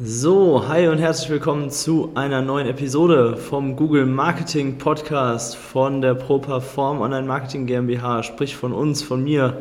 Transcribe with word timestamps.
So, 0.00 0.66
hi 0.66 0.88
und 0.88 0.98
herzlich 0.98 1.30
willkommen 1.30 1.70
zu 1.70 2.10
einer 2.16 2.42
neuen 2.42 2.66
Episode 2.66 3.36
vom 3.36 3.76
Google 3.76 4.06
Marketing 4.06 4.76
Podcast 4.76 5.54
von 5.54 6.00
der 6.00 6.14
ProPerform 6.14 7.00
Online 7.00 7.28
Marketing 7.28 7.64
GmbH, 7.64 8.24
sprich 8.24 8.56
von 8.56 8.72
uns, 8.72 9.04
von 9.04 9.22
mir. 9.22 9.58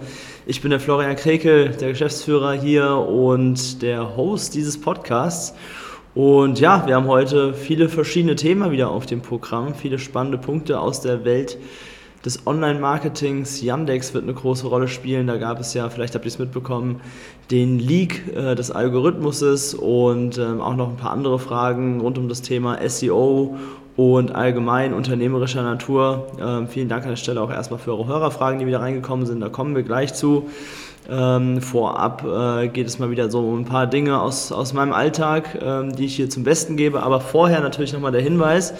Ich 0.47 0.59
bin 0.59 0.71
der 0.71 0.79
Florian 0.79 1.15
Krekel, 1.15 1.69
der 1.69 1.89
Geschäftsführer 1.89 2.53
hier 2.53 2.95
und 2.97 3.83
der 3.83 4.17
Host 4.17 4.55
dieses 4.55 4.81
Podcasts. 4.81 5.53
Und 6.15 6.59
ja, 6.59 6.87
wir 6.87 6.95
haben 6.95 7.05
heute 7.05 7.53
viele 7.53 7.87
verschiedene 7.87 8.35
Themen 8.35 8.71
wieder 8.71 8.89
auf 8.89 9.05
dem 9.05 9.21
Programm, 9.21 9.75
viele 9.75 9.99
spannende 9.99 10.39
Punkte 10.39 10.79
aus 10.79 11.01
der 11.01 11.25
Welt 11.25 11.59
des 12.25 12.47
Online-Marketings. 12.47 13.61
Yandex 13.61 14.13
wird 14.13 14.23
eine 14.23 14.33
große 14.33 14.67
Rolle 14.67 14.87
spielen. 14.87 15.27
Da 15.27 15.37
gab 15.37 15.59
es 15.59 15.73
ja, 15.73 15.89
vielleicht 15.89 16.15
habt 16.15 16.25
ihr 16.25 16.29
es 16.29 16.39
mitbekommen, 16.39 17.01
den 17.51 17.79
Leak 17.79 18.35
äh, 18.35 18.55
des 18.55 18.71
Algorithmuses 18.71 19.73
und 19.73 20.37
ähm, 20.37 20.61
auch 20.61 20.75
noch 20.75 20.89
ein 20.89 20.97
paar 20.97 21.11
andere 21.11 21.39
Fragen 21.39 22.01
rund 22.01 22.17
um 22.17 22.29
das 22.29 22.41
Thema 22.41 22.77
SEO 22.87 23.57
und 23.95 24.33
allgemein 24.33 24.93
unternehmerischer 24.93 25.63
Natur. 25.63 26.27
Ähm, 26.41 26.67
vielen 26.67 26.89
Dank 26.89 27.03
an 27.03 27.09
der 27.09 27.15
Stelle 27.17 27.41
auch 27.41 27.51
erstmal 27.51 27.79
für 27.79 27.91
eure 27.91 28.07
Hörerfragen, 28.07 28.59
die 28.59 28.65
wieder 28.65 28.79
reingekommen 28.79 29.25
sind. 29.25 29.41
Da 29.41 29.49
kommen 29.49 29.75
wir 29.75 29.83
gleich 29.83 30.13
zu. 30.13 30.47
Ähm, 31.09 31.61
vorab 31.61 32.23
äh, 32.25 32.69
geht 32.69 32.87
es 32.87 32.97
mal 32.97 33.11
wieder 33.11 33.29
so 33.29 33.39
um 33.39 33.59
ein 33.59 33.65
paar 33.65 33.87
Dinge 33.87 34.21
aus, 34.21 34.53
aus 34.53 34.73
meinem 34.73 34.93
Alltag, 34.93 35.59
ähm, 35.61 35.93
die 35.93 36.05
ich 36.05 36.15
hier 36.15 36.29
zum 36.29 36.43
Besten 36.43 36.77
gebe. 36.77 37.03
Aber 37.03 37.19
vorher 37.19 37.59
natürlich 37.59 37.91
nochmal 37.91 38.13
der 38.13 38.21
Hinweis, 38.21 38.73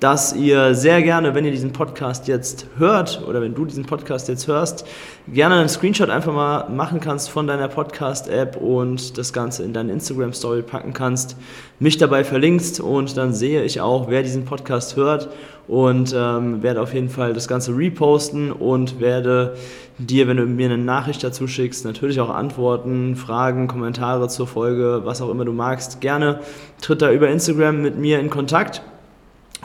dass 0.00 0.34
ihr 0.34 0.74
sehr 0.74 1.02
gerne, 1.02 1.34
wenn 1.34 1.44
ihr 1.44 1.50
diesen 1.50 1.72
Podcast 1.72 2.28
jetzt 2.28 2.66
hört 2.76 3.22
oder 3.26 3.40
wenn 3.40 3.54
du 3.54 3.64
diesen 3.64 3.86
Podcast 3.86 4.28
jetzt 4.28 4.46
hörst, 4.46 4.86
gerne 5.26 5.54
einen 5.56 5.68
Screenshot 5.68 6.10
einfach 6.10 6.34
mal 6.34 6.68
machen 6.68 7.00
kannst 7.00 7.30
von 7.30 7.46
deiner 7.46 7.68
Podcast-App 7.68 8.56
und 8.56 9.16
das 9.16 9.32
Ganze 9.32 9.62
in 9.62 9.72
deine 9.72 9.92
Instagram-Story 9.92 10.62
packen 10.62 10.92
kannst, 10.92 11.36
mich 11.78 11.96
dabei 11.96 12.24
verlinkst 12.24 12.80
und 12.80 13.16
dann 13.16 13.32
sehe 13.32 13.64
ich 13.64 13.80
auch, 13.80 14.10
wer 14.10 14.22
diesen 14.22 14.44
Podcast 14.44 14.96
hört 14.96 15.30
und 15.66 16.14
ähm, 16.16 16.62
werde 16.62 16.80
auf 16.80 16.92
jeden 16.92 17.08
Fall 17.08 17.32
das 17.32 17.48
Ganze 17.48 17.76
reposten 17.76 18.52
und 18.52 19.00
werde 19.00 19.56
dir, 19.98 20.28
wenn 20.28 20.36
du 20.36 20.44
mir 20.44 20.66
eine 20.66 20.78
Nachricht 20.78 21.24
dazu 21.24 21.46
schickst, 21.46 21.86
natürlich 21.86 22.20
auch 22.20 22.30
antworten, 22.30 23.16
Fragen, 23.16 23.66
Kommentare 23.66 24.28
zur 24.28 24.46
Folge, 24.46 25.02
was 25.04 25.22
auch 25.22 25.30
immer 25.30 25.46
du 25.46 25.52
magst, 25.52 26.02
gerne 26.02 26.40
tritt 26.82 27.00
da 27.00 27.10
über 27.10 27.28
Instagram 27.28 27.80
mit 27.80 27.96
mir 27.98 28.20
in 28.20 28.28
Kontakt. 28.28 28.82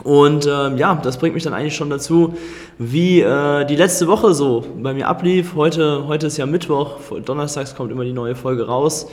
Und 0.04 0.46
ähm, 0.46 0.78
ja, 0.78 0.94
das 1.02 1.16
bringt 1.18 1.34
mich 1.34 1.44
dann 1.44 1.54
eigentlich 1.54 1.76
schon 1.76 1.90
dazu, 1.90 2.34
wie 2.78 3.20
äh, 3.20 3.64
die 3.64 3.76
letzte 3.76 4.08
Woche 4.08 4.34
so 4.34 4.64
bei 4.82 4.92
mir 4.94 5.06
ablief. 5.08 5.54
Heute, 5.54 6.06
heute 6.08 6.26
ist 6.26 6.36
ja 6.36 6.46
Mittwoch, 6.46 6.96
donnerstags 7.24 7.74
kommt 7.74 7.92
immer 7.92 8.04
die 8.04 8.12
neue 8.12 8.34
Folge 8.34 8.66
raus. 8.66 9.06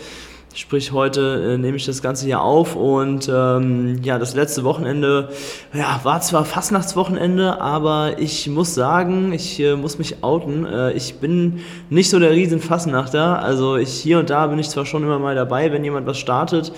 Sprich, 0.56 0.92
heute 0.94 1.54
äh, 1.54 1.58
nehme 1.60 1.78
ich 1.78 1.86
das 1.86 2.02
Ganze 2.02 2.26
hier 2.26 2.42
auf 2.42 2.76
und 2.76 3.30
ähm, 3.32 4.00
ja, 4.02 4.18
das 4.18 4.34
letzte 4.34 4.64
Wochenende 4.64 5.30
ja, 5.74 6.00
war 6.02 6.22
zwar 6.22 6.44
Fastnachtswochenende, 6.44 7.62
aber 7.62 8.18
ich 8.18 8.48
muss 8.48 8.74
sagen, 8.74 9.32
ich 9.32 9.60
äh, 9.60 9.76
muss 9.76 10.00
mich 10.00 10.24
outen. 10.24 10.66
Äh, 10.66 10.94
ich 10.94 11.20
bin 11.20 11.60
nicht 11.92 12.10
so 12.10 12.18
der 12.18 12.32
riesen 12.32 12.62
Fastnachter. 12.62 13.44
Also 13.44 13.78
ich 13.78 13.94
hier 13.94 14.18
und 14.18 14.32
da 14.32 14.48
bin 14.48 14.58
ich 14.58 14.72
zwar 14.72 14.88
schon 14.88 15.04
immer 15.04 15.20
mal 15.20 15.36
dabei, 15.36 15.72
wenn 15.72 15.84
jemand 15.84 16.08
was 16.08 16.18
startet 16.18 16.72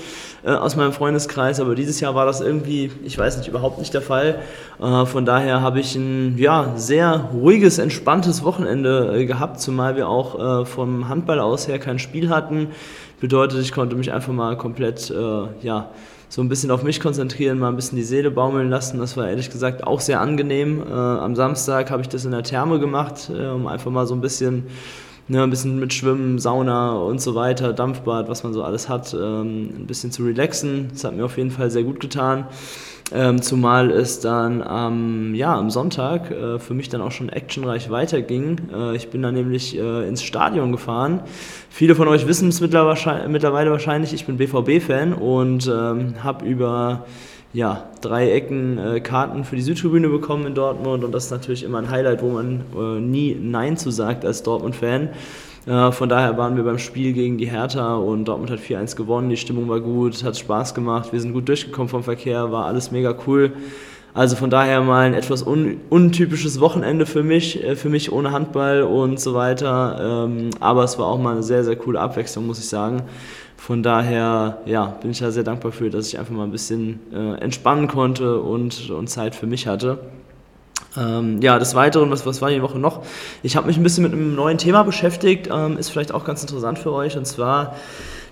äh, 0.44 0.50
aus 0.52 0.76
meinem 0.76 0.92
Freundeskreis, 0.92 1.60
aber 1.60 1.76
dieses 1.76 2.00
Jahr 2.00 2.16
war 2.16 2.26
das 2.26 2.42
irgendwie, 2.42 2.92
ich 3.04 3.18
weiß 3.18 3.38
nicht, 3.38 3.48
überhaupt 3.48 3.80
nicht 3.80 3.94
der 3.94 4.02
Fall. 4.02 4.40
Äh, 4.82 5.06
von 5.06 5.26
daher 5.26 5.62
habe 5.62 5.80
ich 5.80 5.96
ein 5.96 6.38
ja, 6.38 6.74
sehr 6.76 7.30
ruhiges, 7.34 7.78
entspanntes 7.78 8.44
Wochenende 8.44 9.14
äh, 9.16 9.26
gehabt, 9.26 9.62
zumal 9.62 9.96
wir 9.96 10.10
auch 10.10 10.66
vom 10.66 11.08
Handball 11.08 11.40
aus 11.40 11.68
her 11.68 11.80
kein 11.80 12.00
Spiel 12.00 12.30
hatten. 12.30 12.70
Bedeutet, 13.22 13.62
ich 13.62 13.72
konnte 13.72 13.96
mich 13.96 14.12
einfach 14.12 14.34
mal 14.34 14.58
komplett, 14.58 15.12
äh, 15.12 15.44
ja, 15.62 15.92
so 16.28 16.42
ein 16.42 16.50
bisschen 16.50 16.72
auf 16.72 16.82
mich 16.82 17.00
konzentrieren, 17.00 17.60
mal 17.60 17.70
ein 17.70 17.76
bisschen 17.76 17.96
die 17.96 18.04
Seele 18.04 18.32
baumeln 18.32 18.72
lassen. 18.72 18.98
Das 18.98 19.16
war 19.16 19.30
ehrlich 19.30 19.52
gesagt 19.52 19.86
auch 19.86 20.00
sehr 20.00 20.20
angenehm. 20.20 20.82
Äh, 20.82 20.92
am 20.92 21.36
Samstag 21.36 21.92
habe 21.92 22.02
ich 22.02 22.10
das 22.10 22.26
in 22.26 22.32
der 22.32 22.42
Therme 22.42 22.80
gemacht, 22.80 23.30
äh, 23.30 23.46
um 23.50 23.68
einfach 23.68 23.92
mal 23.92 24.08
so 24.08 24.16
ein 24.16 24.22
bisschen, 24.22 24.64
ne, 25.28 25.44
ein 25.44 25.52
bisschen 25.52 25.80
mit 25.80 25.94
Schwimmen, 25.94 26.40
Sauna 26.40 26.94
und 26.94 27.22
so 27.22 27.36
weiter, 27.36 27.74
Dampfbad, 27.74 28.28
was 28.28 28.44
man 28.44 28.54
so 28.54 28.64
alles 28.64 28.90
hat, 28.90 29.14
ähm, 29.14 29.70
ein 29.82 29.86
bisschen 29.86 30.12
zu 30.12 30.24
relaxen. 30.24 30.90
Das 30.92 31.04
hat 31.04 31.16
mir 31.16 31.24
auf 31.24 31.38
jeden 31.38 31.52
Fall 31.52 31.70
sehr 31.70 31.84
gut 31.84 32.00
getan. 32.00 32.48
Ähm, 33.14 33.42
zumal 33.42 33.92
es 33.92 34.22
dann 34.22 34.64
ähm, 34.68 35.36
ja, 35.36 35.54
am 35.56 35.70
Sonntag 35.70 36.32
äh, 36.32 36.60
für 36.60 36.74
mich 36.74 36.88
dann 36.88 37.02
auch 37.02 37.12
schon 37.12 37.28
actionreich 37.28 37.90
weiterging. 37.90 38.58
Äh, 38.74 38.96
ich 38.96 39.10
bin 39.10 39.22
dann 39.22 39.34
nämlich 39.34 39.78
äh, 39.78 40.08
ins 40.08 40.24
Stadion 40.24 40.72
gefahren. 40.72 41.20
Viele 41.70 41.96
von 41.96 42.08
euch 42.08 42.26
wissen 42.26 42.48
es 42.48 42.62
mittlerweile 42.62 43.72
wahrscheinlich, 43.72 44.14
ich 44.14 44.26
bin 44.26 44.38
BVB-Fan 44.38 45.14
und 45.14 45.68
ähm, 45.68 46.24
habe 46.24 46.46
über 46.46 47.06
ja, 47.54 47.90
drei 48.00 48.32
Ecken 48.32 48.78
äh, 48.78 49.02
Karten 49.02 49.44
für 49.44 49.58
die 49.58 49.62
Südtribüne 49.62 50.08
bekommen 50.08 50.48
in 50.48 50.56
Dortmund 50.56 51.04
und 51.04 51.12
das 51.12 51.26
ist 51.26 51.32
natürlich 51.32 51.64
immer 51.64 51.80
ein 51.80 51.90
Highlight, 51.90 52.22
wo 52.22 52.30
man 52.30 52.64
äh, 52.78 53.00
nie 53.02 53.36
Nein 53.36 53.76
zu 53.76 53.92
sagt 53.92 54.24
als 54.24 54.44
Dortmund-Fan. 54.44 55.10
Äh, 55.66 55.92
von 55.92 56.10
daher 56.10 56.38
waren 56.38 56.56
wir 56.56 56.64
beim 56.64 56.80
Spiel 56.80 57.14
gegen 57.14 57.38
die 57.38 57.46
Hertha 57.46 57.96
und 57.96 58.26
Dortmund 58.26 58.52
hat 58.52 58.60
4-1 58.60 58.96
gewonnen. 58.96 59.30
Die 59.30 59.38
Stimmung 59.38 59.70
war 59.70 59.80
gut, 59.80 60.24
hat 60.24 60.38
Spaß 60.38 60.74
gemacht. 60.74 61.12
Wir 61.12 61.20
sind 61.20 61.34
gut 61.34 61.48
durchgekommen 61.48 61.90
vom 61.90 62.04
Verkehr, 62.04 62.52
war 62.52 62.66
alles 62.66 62.92
mega 62.92 63.16
cool. 63.28 63.54
Also 64.14 64.36
von 64.36 64.50
daher 64.50 64.82
mal 64.82 65.06
ein 65.06 65.14
etwas 65.14 65.46
un 65.46 65.80
untypisches 65.90 66.60
Wochenende 66.60 67.06
für 67.06 67.24
mich, 67.24 67.64
äh, 67.64 67.76
für 67.76 67.90
mich 67.90 68.12
ohne 68.12 68.32
Handball 68.32 68.84
und 68.84 69.20
so 69.20 69.34
weiter. 69.34 70.26
Ähm, 70.28 70.50
aber 70.60 70.84
es 70.84 71.00
war 71.00 71.06
auch 71.06 71.20
mal 71.20 71.34
eine 71.34 71.44
sehr, 71.44 71.64
sehr 71.64 71.76
coole 71.76 72.00
Abwechslung, 72.00 72.48
muss 72.48 72.60
ich 72.60 72.68
sagen. 72.68 73.04
Von 73.56 73.84
daher 73.84 74.58
ja, 74.66 74.88
bin 75.02 75.12
ich 75.12 75.20
da 75.20 75.30
sehr 75.32 75.44
dankbar 75.44 75.72
für, 75.72 75.90
dass 75.90 76.08
ich 76.08 76.18
einfach 76.18 76.34
mal 76.34 76.44
ein 76.44 76.52
bisschen 76.52 77.00
äh, 77.14 77.36
entspannen 77.40 77.88
konnte 77.88 78.42
und, 78.42 78.90
und 78.90 79.08
Zeit 79.08 79.36
für 79.36 79.46
mich 79.46 79.68
hatte. 79.68 80.00
Ähm, 80.98 81.42
ja, 81.42 81.58
des 81.58 81.74
Weiteren, 81.76 82.12
was, 82.12 82.26
was 82.26 82.42
war 82.42 82.50
die 82.50 82.62
Woche 82.62 82.78
noch? 82.78 83.04
Ich 83.44 83.56
habe 83.56 83.68
mich 83.68 83.78
ein 83.78 83.84
bisschen 83.84 84.04
mit 84.04 84.14
einem 84.14 84.36
neuen 84.36 84.58
Thema 84.58 84.84
beschäftigt, 84.84 85.50
ähm, 85.52 85.78
ist 85.78 85.90
vielleicht 85.90 86.14
auch 86.14 86.26
ganz 86.26 86.42
interessant 86.42 86.80
für 86.80 86.92
euch, 86.92 87.18
und 87.18 87.26
zwar 87.26 87.76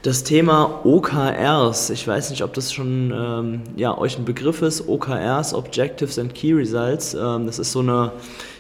das 0.01 0.23
Thema 0.23 0.81
OKRs. 0.83 1.89
Ich 1.89 2.07
weiß 2.07 2.29
nicht, 2.29 2.43
ob 2.43 2.53
das 2.53 2.71
schon 2.71 3.13
ähm, 3.13 3.61
ja, 3.75 3.97
euch 3.97 4.17
ein 4.17 4.25
Begriff 4.25 4.61
ist. 4.61 4.87
OKRs, 4.87 5.53
Objectives 5.53 6.17
and 6.17 6.33
Key 6.33 6.53
Results. 6.53 7.13
Ähm, 7.13 7.45
das 7.45 7.59
ist 7.59 7.71
so 7.73 7.79
eine 7.79 8.11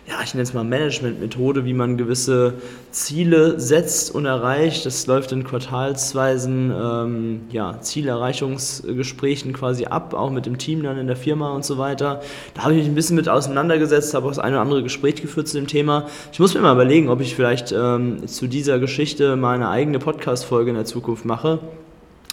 ja, 0.09 0.15
ich 0.23 0.33
nenne 0.33 0.41
es 0.41 0.55
mal 0.55 0.63
Management-Methode, 0.63 1.65
wie 1.65 1.73
man 1.73 1.95
gewisse 1.95 2.55
Ziele 2.89 3.59
setzt 3.59 4.13
und 4.13 4.25
erreicht. 4.25 4.87
Das 4.87 5.05
läuft 5.05 5.31
in 5.31 5.43
quartalsweisen 5.43 6.71
ähm, 6.71 7.41
ja, 7.51 7.79
Zielerreichungsgesprächen 7.79 9.53
quasi 9.53 9.85
ab, 9.85 10.15
auch 10.15 10.31
mit 10.31 10.47
dem 10.47 10.57
Team 10.57 10.81
dann 10.81 10.97
in 10.97 11.05
der 11.05 11.15
Firma 11.15 11.51
und 11.51 11.63
so 11.63 11.77
weiter. 11.77 12.21
Da 12.55 12.63
habe 12.63 12.73
ich 12.73 12.79
mich 12.79 12.87
ein 12.87 12.95
bisschen 12.95 13.17
mit 13.17 13.29
auseinandergesetzt, 13.29 14.15
habe 14.15 14.25
auch 14.25 14.31
das 14.31 14.39
eine 14.39 14.55
oder 14.55 14.61
andere 14.63 14.81
Gespräch 14.81 15.15
geführt 15.21 15.47
zu 15.47 15.57
dem 15.57 15.67
Thema. 15.67 16.07
Ich 16.33 16.39
muss 16.39 16.55
mir 16.55 16.61
mal 16.61 16.73
überlegen, 16.73 17.09
ob 17.09 17.21
ich 17.21 17.35
vielleicht 17.35 17.71
ähm, 17.71 18.27
zu 18.27 18.47
dieser 18.47 18.79
Geschichte 18.79 19.35
mal 19.35 19.53
eine 19.53 19.69
eigene 19.69 19.99
Podcast-Folge 19.99 20.71
in 20.71 20.75
der 20.75 20.85
Zukunft 20.85 21.25
mache. 21.25 21.59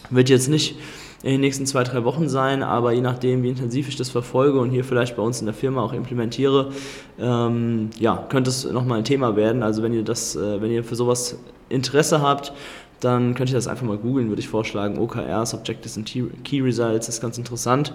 Wird 0.09 0.31
jetzt 0.31 0.49
nicht 0.49 0.77
in 1.23 1.31
den 1.31 1.41
nächsten 1.41 1.67
zwei, 1.67 1.83
drei 1.83 2.05
Wochen 2.05 2.29
sein, 2.29 2.63
aber 2.63 2.93
je 2.93 3.01
nachdem, 3.01 3.43
wie 3.43 3.49
intensiv 3.49 3.89
ich 3.89 3.97
das 3.97 4.11
verfolge 4.11 4.59
und 4.59 4.71
hier 4.71 4.85
vielleicht 4.85 5.17
bei 5.17 5.23
uns 5.23 5.41
in 5.41 5.47
der 5.47 5.55
Firma 5.55 5.83
auch 5.83 5.93
implementiere, 5.93 6.73
ähm, 7.19 7.91
ja, 7.99 8.27
könnte 8.29 8.51
es 8.51 8.65
nochmal 8.71 8.99
ein 8.99 9.05
Thema 9.05 9.37
werden. 9.37 9.63
Also 9.63 9.83
wenn 9.83 9.93
ihr 9.93 10.05
das, 10.05 10.37
äh, 10.37 10.61
wenn 10.61 10.71
ihr 10.71 10.85
für 10.85 10.95
sowas 10.95 11.39
Interesse 11.69 12.21
habt, 12.21 12.53
dann 13.01 13.35
könnt 13.35 13.51
ihr 13.51 13.57
das 13.57 13.69
einfach 13.69 13.87
mal 13.87 13.99
googeln, 13.99 14.29
würde 14.29 14.41
ich 14.41 14.49
vorschlagen. 14.49 14.99
OKRs, 14.99 15.55
Objectives 15.55 15.97
and 15.97 16.07
Key 16.45 16.61
Results, 16.61 17.09
ist 17.09 17.21
ganz 17.21 17.39
interessant. 17.39 17.93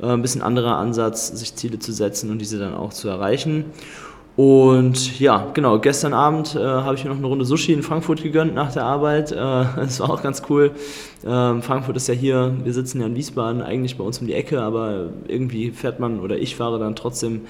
Äh, 0.00 0.06
ein 0.06 0.22
bisschen 0.22 0.42
anderer 0.42 0.76
Ansatz, 0.76 1.28
sich 1.28 1.54
Ziele 1.54 1.78
zu 1.78 1.92
setzen 1.92 2.30
und 2.30 2.38
diese 2.38 2.58
dann 2.58 2.74
auch 2.74 2.92
zu 2.92 3.08
erreichen. 3.08 3.66
Und 4.40 5.20
ja, 5.20 5.50
genau, 5.52 5.78
gestern 5.78 6.14
Abend 6.14 6.54
äh, 6.54 6.60
habe 6.60 6.94
ich 6.94 7.04
mir 7.04 7.10
noch 7.10 7.18
eine 7.18 7.26
Runde 7.26 7.44
Sushi 7.44 7.74
in 7.74 7.82
Frankfurt 7.82 8.22
gegönnt 8.22 8.54
nach 8.54 8.72
der 8.72 8.84
Arbeit. 8.84 9.32
Äh, 9.32 9.36
das 9.36 10.00
war 10.00 10.08
auch 10.08 10.22
ganz 10.22 10.40
cool. 10.48 10.70
Ähm, 11.26 11.60
Frankfurt 11.60 11.98
ist 11.98 12.08
ja 12.08 12.14
hier, 12.14 12.56
wir 12.64 12.72
sitzen 12.72 13.02
ja 13.02 13.06
in 13.06 13.14
Wiesbaden, 13.14 13.60
eigentlich 13.60 13.98
bei 13.98 14.04
uns 14.04 14.18
um 14.18 14.26
die 14.26 14.32
Ecke, 14.32 14.62
aber 14.62 15.10
irgendwie 15.28 15.72
fährt 15.72 16.00
man 16.00 16.20
oder 16.20 16.38
ich 16.38 16.56
fahre 16.56 16.78
dann 16.78 16.96
trotzdem 16.96 17.42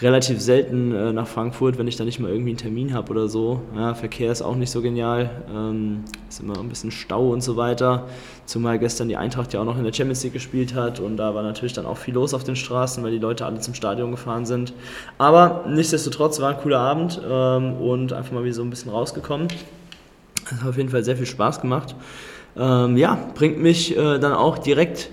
relativ 0.00 0.40
selten 0.40 0.94
äh, 0.94 1.12
nach 1.12 1.26
Frankfurt, 1.26 1.76
wenn 1.76 1.88
ich 1.88 1.96
da 1.96 2.04
nicht 2.04 2.20
mal 2.20 2.30
irgendwie 2.30 2.50
einen 2.50 2.58
Termin 2.58 2.94
habe 2.94 3.10
oder 3.10 3.28
so. 3.28 3.62
Ja, 3.74 3.94
Verkehr 3.94 4.30
ist 4.30 4.42
auch 4.42 4.54
nicht 4.54 4.70
so 4.70 4.80
genial. 4.80 5.30
Ähm, 5.52 6.04
ist 6.28 6.40
immer 6.40 6.58
ein 6.58 6.68
bisschen 6.68 6.90
Stau 6.90 7.30
und 7.30 7.42
so 7.42 7.56
weiter. 7.56 8.06
Zumal 8.46 8.78
gestern 8.78 9.08
die 9.08 9.16
Eintracht 9.16 9.52
ja 9.52 9.60
auch 9.60 9.64
noch 9.64 9.76
in 9.76 9.84
der 9.84 9.92
Champions 9.92 10.22
League 10.22 10.34
gespielt 10.34 10.74
hat 10.74 11.00
und 11.00 11.16
da 11.16 11.34
war 11.34 11.42
natürlich 11.42 11.72
dann 11.72 11.86
auch 11.86 11.96
viel 11.96 12.14
los 12.14 12.32
auf 12.32 12.44
den 12.44 12.54
Straßen, 12.54 13.02
weil 13.02 13.10
die 13.10 13.18
Leute 13.18 13.44
alle 13.44 13.58
zum 13.58 13.74
Stadion 13.74 14.12
gefahren 14.12 14.46
sind. 14.46 14.72
Aber 15.18 15.64
nichtsdestotrotz 15.68 16.40
war 16.40 16.50
ein 16.50 16.58
cooler 16.58 16.80
Abend 16.80 17.20
ähm, 17.28 17.74
und 17.74 18.12
einfach 18.12 18.32
mal 18.32 18.44
wieder 18.44 18.54
so 18.54 18.62
ein 18.62 18.70
bisschen 18.70 18.92
rausgekommen. 18.92 19.48
Hat 20.46 20.66
auf 20.66 20.76
jeden 20.76 20.88
Fall 20.90 21.02
sehr 21.02 21.16
viel 21.16 21.26
Spaß 21.26 21.60
gemacht. 21.60 21.96
Ähm, 22.56 22.96
ja, 22.96 23.18
bringt 23.34 23.60
mich 23.60 23.96
äh, 23.96 24.18
dann 24.18 24.32
auch 24.32 24.58
direkt 24.58 25.10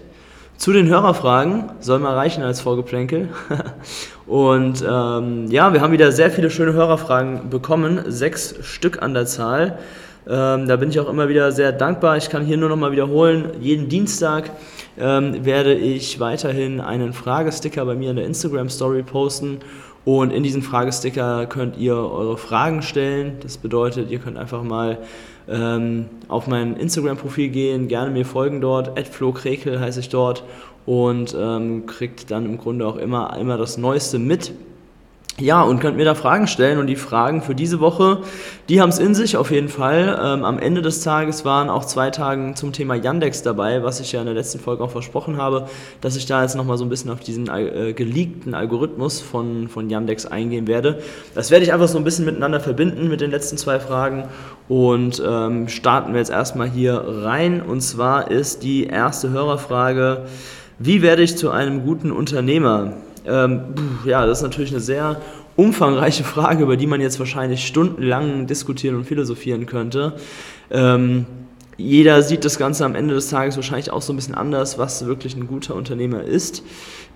zu 0.57 0.71
den 0.71 0.87
Hörerfragen. 0.87 1.71
Soll 1.79 1.99
mal 1.99 2.15
reichen 2.15 2.43
als 2.43 2.61
Vorgeplänkel. 2.61 3.29
Und 4.27 4.83
ähm, 4.87 5.47
ja, 5.51 5.73
wir 5.73 5.81
haben 5.81 5.91
wieder 5.91 6.11
sehr 6.11 6.31
viele 6.31 6.49
schöne 6.49 6.73
Hörerfragen 6.73 7.49
bekommen. 7.49 8.03
Sechs 8.07 8.55
Stück 8.61 9.01
an 9.01 9.13
der 9.13 9.25
Zahl. 9.25 9.77
Ähm, 10.27 10.67
da 10.67 10.75
bin 10.77 10.89
ich 10.89 10.99
auch 10.99 11.09
immer 11.09 11.29
wieder 11.29 11.51
sehr 11.51 11.71
dankbar. 11.71 12.17
Ich 12.17 12.29
kann 12.29 12.43
hier 12.43 12.57
nur 12.57 12.69
noch 12.69 12.77
mal 12.77 12.91
wiederholen, 12.91 13.51
jeden 13.59 13.89
Dienstag 13.89 14.49
ähm, 14.97 15.45
werde 15.45 15.75
ich 15.75 16.19
weiterhin 16.19 16.81
einen 16.81 17.13
Fragesticker 17.13 17.85
bei 17.85 17.95
mir 17.95 18.09
in 18.09 18.15
der 18.15 18.25
Instagram 18.25 18.69
Story 18.69 19.03
posten. 19.03 19.59
Und 20.05 20.31
in 20.31 20.43
diesen 20.43 20.61
Fragesticker 20.61 21.47
könnt 21.47 21.77
ihr 21.77 21.95
eure 21.95 22.37
Fragen 22.37 22.83
stellen. 22.83 23.37
Das 23.41 23.57
bedeutet, 23.57 24.11
ihr 24.11 24.19
könnt 24.19 24.37
einfach 24.37 24.61
mal 24.61 24.99
ähm, 25.47 26.05
auf 26.27 26.47
mein 26.47 26.77
Instagram-Profil 26.77 27.49
gehen, 27.49 27.87
gerne 27.87 28.11
mir 28.11 28.25
folgen 28.25 28.61
dort. 28.61 28.97
@flo_krekel 28.99 29.79
heiße 29.79 29.99
ich 29.99 30.09
dort 30.09 30.43
und 30.85 31.35
ähm, 31.37 31.87
kriegt 31.87 32.29
dann 32.29 32.45
im 32.45 32.57
Grunde 32.57 32.87
auch 32.87 32.97
immer, 32.97 33.35
immer 33.37 33.57
das 33.57 33.77
Neueste 33.77 34.19
mit. 34.19 34.53
Ja, 35.37 35.63
und 35.63 35.81
könnt 35.81 35.97
mir 35.97 36.05
da 36.05 36.15
Fragen 36.15 36.47
stellen 36.47 36.79
und 36.79 36.87
die 36.87 36.95
Fragen 36.95 37.41
für 37.41 37.55
diese 37.55 37.81
Woche, 37.81 38.19
die 38.69 38.79
haben 38.79 38.87
es 38.87 38.99
in 38.99 39.13
sich 39.13 39.35
auf 39.35 39.51
jeden 39.51 39.67
Fall. 39.67 40.17
Ähm, 40.23 40.45
am 40.45 40.57
Ende 40.59 40.81
des 40.81 41.01
Tages 41.01 41.43
waren 41.43 41.69
auch 41.69 41.83
zwei 41.83 42.09
Tagen 42.09 42.55
zum 42.55 42.71
Thema 42.71 42.95
Yandex 42.95 43.41
dabei, 43.41 43.83
was 43.83 43.99
ich 43.99 44.13
ja 44.13 44.21
in 44.21 44.27
der 44.27 44.33
letzten 44.33 44.59
Folge 44.59 44.81
auch 44.81 44.91
versprochen 44.91 45.35
habe, 45.35 45.67
dass 45.99 46.15
ich 46.15 46.25
da 46.25 46.41
jetzt 46.41 46.55
nochmal 46.55 46.77
so 46.77 46.85
ein 46.85 46.89
bisschen 46.89 47.11
auf 47.11 47.19
diesen 47.19 47.49
äh, 47.49 47.91
geleakten 47.91 48.53
Algorithmus 48.53 49.19
von, 49.19 49.67
von 49.67 49.89
Yandex 49.89 50.25
eingehen 50.25 50.67
werde. 50.67 51.01
Das 51.33 51.51
werde 51.51 51.65
ich 51.65 51.73
einfach 51.73 51.89
so 51.89 51.97
ein 51.97 52.05
bisschen 52.05 52.23
miteinander 52.23 52.61
verbinden 52.61 53.09
mit 53.09 53.19
den 53.19 53.31
letzten 53.31 53.57
zwei 53.57 53.81
Fragen 53.81 54.29
und 54.69 55.21
ähm, 55.27 55.67
starten 55.67 56.13
wir 56.13 56.19
jetzt 56.19 56.31
erstmal 56.31 56.69
hier 56.69 57.03
rein. 57.05 57.61
Und 57.61 57.81
zwar 57.81 58.31
ist 58.31 58.63
die 58.63 58.85
erste 58.85 59.31
Hörerfrage, 59.31 60.27
wie 60.79 61.01
werde 61.01 61.23
ich 61.23 61.37
zu 61.37 61.51
einem 61.51 61.83
guten 61.83 62.13
Unternehmer? 62.13 62.93
Ähm, 63.27 63.61
ja, 64.05 64.25
das 64.25 64.39
ist 64.39 64.43
natürlich 64.43 64.71
eine 64.71 64.79
sehr 64.79 65.21
umfangreiche 65.55 66.23
Frage, 66.25 66.63
über 66.63 66.77
die 66.77 66.87
man 66.87 67.01
jetzt 67.01 67.19
wahrscheinlich 67.19 67.65
stundenlang 67.65 68.47
diskutieren 68.47 68.95
und 68.95 69.05
philosophieren 69.05 69.65
könnte. 69.65 70.13
Ähm, 70.71 71.25
jeder 71.77 72.21
sieht 72.21 72.45
das 72.45 72.57
Ganze 72.57 72.85
am 72.85 72.95
Ende 72.95 73.13
des 73.13 73.29
Tages 73.29 73.57
wahrscheinlich 73.57 73.91
auch 73.91 74.01
so 74.01 74.13
ein 74.13 74.15
bisschen 74.15 74.35
anders, 74.35 74.77
was 74.77 75.05
wirklich 75.05 75.35
ein 75.35 75.45
guter 75.45 75.75
Unternehmer 75.75 76.23
ist. 76.23 76.63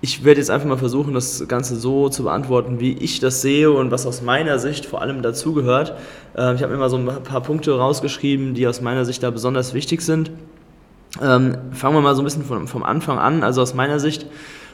Ich 0.01 0.25
werde 0.25 0.41
jetzt 0.41 0.51
einfach 0.51 0.67
mal 0.67 0.77
versuchen, 0.77 1.13
das 1.13 1.47
Ganze 1.47 1.77
so 1.77 2.09
zu 2.09 2.23
beantworten, 2.23 2.79
wie 2.79 2.93
ich 2.93 3.19
das 3.21 3.41
sehe 3.41 3.71
und 3.71 3.91
was 3.91 4.05
aus 4.05 4.21
meiner 4.21 4.59
Sicht 4.59 4.85
vor 4.85 5.01
allem 5.01 5.21
dazugehört. 5.21 5.93
Ähm, 6.35 6.55
ich 6.55 6.63
habe 6.63 6.73
mir 6.73 6.79
mal 6.79 6.89
so 6.89 6.97
ein 6.97 7.05
paar 7.05 7.41
Punkte 7.41 7.77
rausgeschrieben, 7.77 8.53
die 8.53 8.67
aus 8.67 8.81
meiner 8.81 9.05
Sicht 9.05 9.23
da 9.23 9.29
besonders 9.29 9.73
wichtig 9.73 10.01
sind. 10.01 10.31
Ähm, 11.21 11.57
fangen 11.71 11.95
wir 11.95 12.01
mal 12.01 12.15
so 12.15 12.21
ein 12.21 12.25
bisschen 12.25 12.43
vom, 12.43 12.67
vom 12.67 12.83
Anfang 12.83 13.17
an. 13.17 13.43
Also 13.43 13.61
aus 13.61 13.73
meiner 13.73 13.99
Sicht 13.99 14.25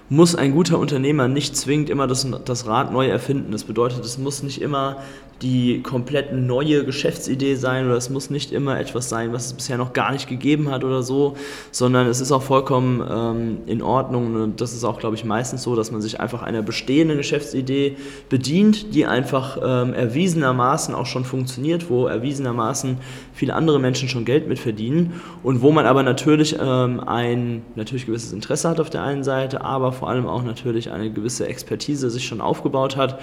muss 0.09 0.35
ein 0.35 0.51
guter 0.51 0.77
Unternehmer 0.77 1.27
nicht 1.27 1.57
zwingend 1.57 1.89
immer 1.89 2.07
das, 2.07 2.27
das 2.45 2.67
Rad 2.67 2.91
neu 2.91 3.07
erfinden. 3.07 3.51
Das 3.51 3.63
bedeutet, 3.63 4.05
es 4.05 4.17
muss 4.17 4.43
nicht 4.43 4.61
immer 4.61 4.97
die 5.41 5.81
komplett 5.83 6.33
neue 6.33 6.85
Geschäftsidee 6.85 7.55
sein 7.55 7.87
oder 7.87 7.97
es 7.97 8.09
muss 8.09 8.29
nicht 8.29 8.53
immer 8.53 8.79
etwas 8.79 9.09
sein, 9.09 9.33
was 9.33 9.47
es 9.47 9.53
bisher 9.53 9.77
noch 9.77 9.91
gar 9.91 10.13
nicht 10.13 10.29
gegeben 10.29 10.71
hat 10.71 10.85
oder 10.85 11.03
so, 11.03 11.35
sondern 11.71 12.07
es 12.07 12.21
ist 12.21 12.31
auch 12.31 12.41
vollkommen 12.41 13.05
ähm, 13.09 13.57
in 13.65 13.81
Ordnung 13.81 14.35
und 14.35 14.61
das 14.61 14.73
ist 14.73 14.85
auch, 14.85 14.97
glaube 14.97 15.15
ich, 15.15 15.25
meistens 15.25 15.63
so, 15.63 15.75
dass 15.75 15.91
man 15.91 16.01
sich 16.01 16.21
einfach 16.21 16.41
einer 16.41 16.61
bestehenden 16.61 17.17
Geschäftsidee 17.17 17.97
bedient, 18.29 18.95
die 18.95 19.05
einfach 19.05 19.57
ähm, 19.61 19.93
erwiesenermaßen 19.93 20.95
auch 20.95 21.05
schon 21.05 21.25
funktioniert, 21.25 21.89
wo 21.89 22.07
erwiesenermaßen 22.07 22.97
viele 23.33 23.55
andere 23.55 23.79
Menschen 23.79 24.07
schon 24.07 24.23
Geld 24.23 24.47
mit 24.47 24.57
verdienen 24.57 25.21
und 25.43 25.61
wo 25.61 25.71
man 25.71 25.85
aber 25.85 26.03
natürlich 26.03 26.55
ähm, 26.61 27.01
ein 27.01 27.63
natürlich 27.75 28.05
gewisses 28.05 28.31
Interesse 28.31 28.69
hat 28.69 28.79
auf 28.79 28.89
der 28.89 29.03
einen 29.03 29.25
Seite, 29.25 29.65
aber 29.65 29.91
vor 29.95 30.09
allem 30.09 30.27
auch 30.27 30.43
natürlich 30.43 30.91
eine 30.91 31.09
gewisse 31.11 31.47
Expertise 31.47 32.09
sich 32.09 32.25
schon 32.25 32.41
aufgebaut 32.41 32.95
hat 32.95 33.19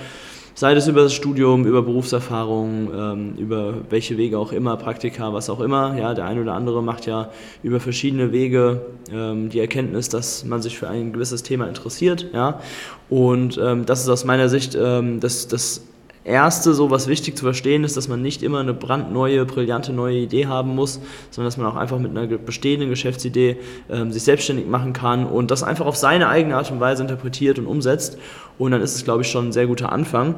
sei 0.54 0.74
es 0.74 0.88
über 0.88 1.02
das 1.02 1.14
Studium, 1.14 1.66
über 1.66 1.82
Berufserfahrung, 1.82 2.90
ähm, 2.94 3.34
über 3.36 3.74
welche 3.90 4.16
Wege 4.18 4.38
auch 4.38 4.52
immer, 4.52 4.76
Praktika, 4.76 5.32
was 5.32 5.48
auch 5.50 5.60
immer. 5.60 5.96
Ja, 5.96 6.14
der 6.14 6.26
eine 6.26 6.42
oder 6.42 6.54
andere 6.54 6.82
macht 6.82 7.06
ja 7.06 7.30
über 7.62 7.80
verschiedene 7.80 8.32
Wege 8.32 8.82
ähm, 9.10 9.48
die 9.48 9.60
Erkenntnis, 9.60 10.08
dass 10.08 10.44
man 10.44 10.62
sich 10.62 10.78
für 10.78 10.88
ein 10.88 11.12
gewisses 11.12 11.42
Thema 11.42 11.68
interessiert. 11.68 12.26
Ja, 12.32 12.60
und 13.08 13.58
ähm, 13.62 13.86
das 13.86 14.02
ist 14.02 14.08
aus 14.08 14.24
meiner 14.24 14.48
Sicht 14.48 14.74
das, 14.74 15.48
das 15.48 15.82
Erste, 16.24 16.72
so 16.72 16.90
was 16.90 17.08
wichtig 17.08 17.36
zu 17.36 17.44
verstehen 17.44 17.82
ist, 17.82 17.96
dass 17.96 18.06
man 18.06 18.22
nicht 18.22 18.44
immer 18.44 18.60
eine 18.60 18.74
brandneue, 18.74 19.44
brillante 19.44 19.92
neue 19.92 20.18
Idee 20.18 20.46
haben 20.46 20.74
muss, 20.74 21.00
sondern 21.30 21.48
dass 21.48 21.56
man 21.56 21.66
auch 21.66 21.74
einfach 21.74 21.98
mit 21.98 22.16
einer 22.16 22.26
bestehenden 22.26 22.90
Geschäftsidee 22.90 23.56
ähm, 23.90 24.12
sich 24.12 24.22
selbstständig 24.22 24.68
machen 24.68 24.92
kann 24.92 25.26
und 25.26 25.50
das 25.50 25.64
einfach 25.64 25.86
auf 25.86 25.96
seine 25.96 26.28
eigene 26.28 26.56
Art 26.56 26.70
und 26.70 26.78
Weise 26.78 27.02
interpretiert 27.02 27.58
und 27.58 27.66
umsetzt. 27.66 28.18
Und 28.56 28.70
dann 28.70 28.80
ist 28.80 28.94
es, 28.94 29.02
glaube 29.02 29.22
ich, 29.22 29.28
schon 29.28 29.48
ein 29.48 29.52
sehr 29.52 29.66
guter 29.66 29.90
Anfang. 29.90 30.36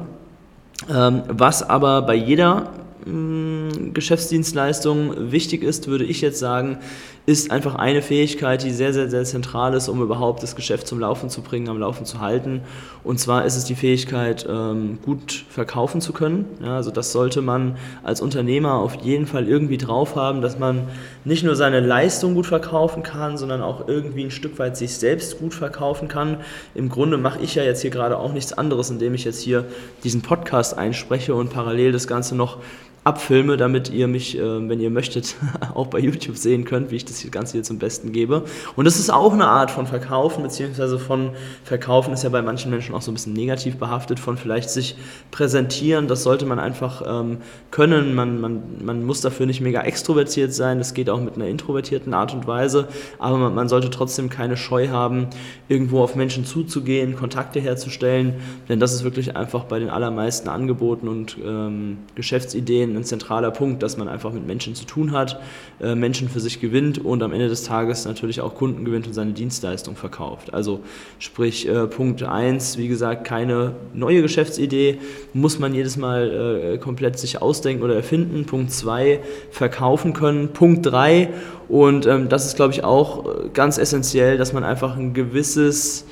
Ähm, 0.89 1.21
was 1.27 1.61
aber 1.61 2.01
bei 2.01 2.15
jeder 2.15 2.71
mm, 3.05 3.93
Geschäftsdienstleistung 3.93 5.31
wichtig 5.31 5.63
ist, 5.63 5.87
würde 5.87 6.05
ich 6.05 6.19
jetzt 6.21 6.39
sagen, 6.39 6.79
ist 7.25 7.49
einfach 7.49 7.75
eine 7.75 8.03
Fähigkeit, 8.03 8.61
die 8.63 8.69
sehr, 8.69 8.93
sehr, 8.93 9.09
sehr 9.09 9.23
zentral 9.23 9.73
ist, 9.73 9.89
um 9.89 10.01
überhaupt 10.01 10.43
das 10.43 10.55
Geschäft 10.55 10.87
zum 10.87 10.99
Laufen 10.99 11.31
zu 11.31 11.41
bringen, 11.41 11.69
am 11.69 11.79
Laufen 11.79 12.05
zu 12.05 12.19
halten. 12.21 12.61
Und 13.03 13.19
zwar 13.19 13.45
ist 13.45 13.55
es 13.55 13.65
die 13.65 13.73
Fähigkeit, 13.73 14.45
ähm, 14.47 14.99
gut 15.03 15.43
verkaufen 15.49 16.01
zu 16.01 16.13
können. 16.13 16.45
Also 16.63 16.91
das 16.91 17.11
sollte 17.11 17.41
man 17.41 17.77
als 18.03 18.21
Unternehmer 18.21 18.75
auf 18.75 18.95
jeden 19.03 19.25
Fall 19.25 19.47
irgendwie 19.47 19.77
drauf 19.77 20.15
haben, 20.15 20.41
dass 20.41 20.59
man 20.59 20.87
nicht 21.23 21.43
nur 21.43 21.55
seine 21.55 21.79
Leistung 21.79 22.35
gut 22.35 22.45
verkaufen 22.45 23.01
kann, 23.01 23.37
sondern 23.39 23.61
auch 23.61 23.87
irgendwie 23.87 24.25
ein 24.25 24.31
Stück 24.31 24.59
weit 24.59 24.77
sich 24.77 24.95
selbst 24.95 25.39
gut 25.39 25.55
verkaufen 25.55 26.07
kann. 26.07 26.37
Im 26.75 26.89
Grunde 26.89 27.17
mache 27.17 27.41
ich 27.41 27.55
ja 27.55 27.63
jetzt 27.63 27.81
hier 27.81 27.91
gerade 27.91 28.19
auch 28.19 28.33
nichts 28.33 28.53
anderes, 28.53 28.91
indem 28.91 29.15
ich 29.15 29.23
jetzt 29.23 29.41
hier 29.41 29.65
diesen 30.03 30.21
Podcast 30.21 30.77
einspreche 30.77 31.33
und 31.33 31.49
parallel 31.49 31.91
das 31.91 32.05
Ganze 32.05 32.35
noch 32.35 32.59
abfilme, 33.05 33.55
damit 33.55 33.91
ihr 33.91 34.07
mich, 34.07 34.35
äh, 34.35 34.69
wenn 34.69 34.79
ihr 34.79 34.89
möchtet, 34.89 35.35
auch 35.75 35.87
bei 35.87 35.99
YouTube 35.99 36.37
sehen 36.37 36.65
könnt, 36.65 36.89
wie 36.89 36.95
ich 36.95 37.05
das 37.05 37.23
Ganze 37.29 37.53
hier 37.53 37.63
zum 37.63 37.77
Besten 37.77 38.11
gebe. 38.11 38.43
Und 38.75 38.85
das 38.85 38.99
ist 38.99 39.11
auch 39.11 39.31
eine 39.31 39.45
Art 39.45 39.69
von 39.69 39.85
Verkaufen, 39.85 40.41
beziehungsweise 40.41 40.97
von 40.97 41.29
Verkaufen 41.63 42.13
ist 42.15 42.23
ja 42.23 42.29
bei 42.29 42.41
manchen 42.41 42.71
Menschen 42.71 42.95
auch 42.95 43.03
so 43.03 43.11
ein 43.11 43.13
bisschen 43.13 43.33
negativ 43.33 43.77
behaftet, 43.77 44.19
von 44.19 44.37
vielleicht 44.37 44.71
sich 44.71 44.95
präsentieren. 45.29 46.07
Das 46.07 46.23
sollte 46.23 46.47
man 46.47 46.57
einfach 46.57 47.03
ähm, 47.05 47.37
können. 47.69 48.15
Man, 48.15 48.41
man, 48.41 48.63
man 48.83 49.03
muss 49.03 49.21
dafür 49.21 49.45
nicht 49.45 49.61
mega 49.61 49.81
extrovertiert 49.81 50.51
sein. 50.51 50.79
Das 50.79 50.95
geht 50.95 51.11
auch 51.11 51.21
mit 51.21 51.35
einer 51.35 51.47
introvertierten 51.47 52.11
Art 52.15 52.33
und 52.33 52.47
Weise. 52.47 52.87
Aber 53.19 53.37
man, 53.37 53.53
man 53.53 53.69
sollte 53.69 53.91
trotzdem 53.91 54.31
keine 54.31 54.57
Scheu 54.57 54.87
haben, 54.87 55.27
irgendwo 55.67 56.01
auf 56.01 56.15
Menschen 56.15 56.43
zuzugehen, 56.43 57.15
Kontakte 57.15 57.59
herzustellen. 57.59 58.33
Denn 58.67 58.79
das 58.79 58.95
ist 58.95 59.03
wirklich 59.03 59.35
einfach 59.35 59.65
bei 59.65 59.77
den 59.77 59.91
allermeisten 59.91 60.49
Angeboten 60.49 61.07
und 61.07 61.37
ähm, 61.45 61.97
Geschäftsideen 62.15 62.94
ein 62.95 63.03
zentraler 63.03 63.51
Punkt, 63.51 63.83
dass 63.83 63.97
man 63.97 64.07
einfach 64.07 64.31
mit 64.31 64.45
Menschen 64.45 64.75
zu 64.75 64.85
tun 64.85 65.11
hat, 65.11 65.39
äh, 65.81 65.95
Menschen 65.95 66.29
für 66.29 66.39
sich 66.39 66.59
gewinnt 66.59 67.03
und 67.03 67.23
am 67.23 67.33
Ende 67.33 67.47
des 67.47 67.63
Tages 67.63 68.05
natürlich 68.05 68.41
auch 68.41 68.55
Kunden 68.55 68.85
gewinnt 68.85 69.07
und 69.07 69.13
seine 69.13 69.33
Dienstleistung 69.33 69.95
verkauft. 69.95 70.53
Also 70.53 70.81
sprich 71.19 71.67
äh, 71.67 71.87
Punkt 71.87 72.23
1, 72.23 72.77
wie 72.77 72.87
gesagt, 72.87 73.25
keine 73.25 73.73
neue 73.93 74.21
Geschäftsidee, 74.21 74.99
muss 75.33 75.59
man 75.59 75.73
jedes 75.73 75.97
Mal 75.97 76.73
äh, 76.73 76.77
komplett 76.77 77.19
sich 77.19 77.41
ausdenken 77.41 77.83
oder 77.83 77.95
erfinden. 77.95 78.45
Punkt 78.45 78.71
2, 78.71 79.19
verkaufen 79.51 80.13
können. 80.13 80.49
Punkt 80.49 80.85
3, 80.85 81.29
und 81.67 82.05
ähm, 82.05 82.29
das 82.29 82.45
ist, 82.45 82.55
glaube 82.55 82.73
ich, 82.73 82.83
auch 82.83 83.51
ganz 83.53 83.77
essentiell, 83.77 84.37
dass 84.37 84.53
man 84.53 84.63
einfach 84.63 84.97
ein 84.97 85.13
gewisses 85.13 86.05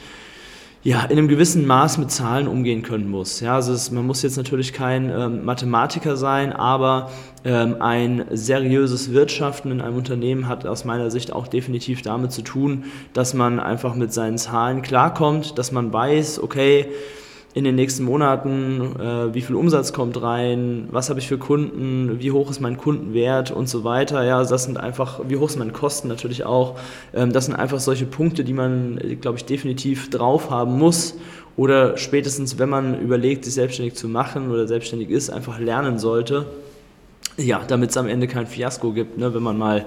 ja, 0.83 1.01
in 1.05 1.17
einem 1.17 1.29
gewissen 1.29 1.65
Maß 1.65 1.97
mit 1.97 2.11
Zahlen 2.11 2.47
umgehen 2.47 2.81
können 2.81 3.09
muss. 3.09 3.39
Ja, 3.39 3.55
also 3.55 3.71
es, 3.71 3.89
man 3.89 4.05
muss 4.05 4.21
jetzt 4.21 4.35
natürlich 4.35 4.73
kein 4.73 5.09
ähm, 5.09 5.45
Mathematiker 5.45 6.17
sein, 6.17 6.51
aber 6.51 7.09
ähm, 7.45 7.77
ein 7.79 8.25
seriöses 8.31 9.13
Wirtschaften 9.13 9.71
in 9.71 9.79
einem 9.79 9.95
Unternehmen 9.95 10.49
hat 10.49 10.65
aus 10.65 10.83
meiner 10.83 11.09
Sicht 11.09 11.31
auch 11.31 11.47
definitiv 11.47 12.01
damit 12.01 12.33
zu 12.33 12.41
tun, 12.41 12.83
dass 13.13 13.33
man 13.33 13.61
einfach 13.61 13.95
mit 13.95 14.11
seinen 14.11 14.37
Zahlen 14.37 14.81
klarkommt, 14.81 15.57
dass 15.57 15.71
man 15.71 15.93
weiß, 15.93 16.43
okay, 16.43 16.87
in 17.55 17.63
den 17.63 17.75
nächsten 17.75 18.03
Monaten, 18.03 18.95
äh, 18.99 19.33
wie 19.33 19.41
viel 19.41 19.55
Umsatz 19.55 19.93
kommt 19.93 20.21
rein, 20.21 20.87
was 20.91 21.09
habe 21.09 21.19
ich 21.19 21.27
für 21.27 21.37
Kunden, 21.37 22.19
wie 22.19 22.31
hoch 22.31 22.49
ist 22.49 22.59
mein 22.59 22.77
Kundenwert 22.77 23.51
und 23.51 23.69
so 23.69 23.83
weiter. 23.83 24.23
Ja, 24.23 24.43
das 24.43 24.63
sind 24.63 24.77
einfach, 24.77 25.21
wie 25.27 25.37
hoch 25.37 25.49
sind 25.49 25.59
meine 25.59 25.71
Kosten 25.71 26.07
natürlich 26.07 26.45
auch. 26.45 26.79
Ähm, 27.13 27.31
das 27.31 27.45
sind 27.45 27.55
einfach 27.55 27.79
solche 27.79 28.05
Punkte, 28.05 28.43
die 28.43 28.53
man, 28.53 28.99
glaube 29.21 29.37
ich, 29.37 29.45
definitiv 29.45 30.09
drauf 30.09 30.49
haben 30.49 30.77
muss, 30.79 31.15
oder 31.55 31.97
spätestens, 31.97 32.57
wenn 32.57 32.69
man 32.69 32.99
überlegt, 32.99 33.45
sich 33.45 33.53
selbstständig 33.53 33.95
zu 33.95 34.07
machen 34.07 34.49
oder 34.49 34.67
selbstständig 34.67 35.09
ist, 35.09 35.29
einfach 35.29 35.59
lernen 35.59 35.99
sollte, 35.99 36.47
ja, 37.37 37.61
damit 37.67 37.91
es 37.91 37.97
am 37.97 38.07
Ende 38.07 38.27
kein 38.27 38.47
Fiasko 38.47 38.91
gibt, 38.91 39.17
ne, 39.17 39.33
wenn 39.33 39.43
man 39.43 39.57
mal 39.57 39.85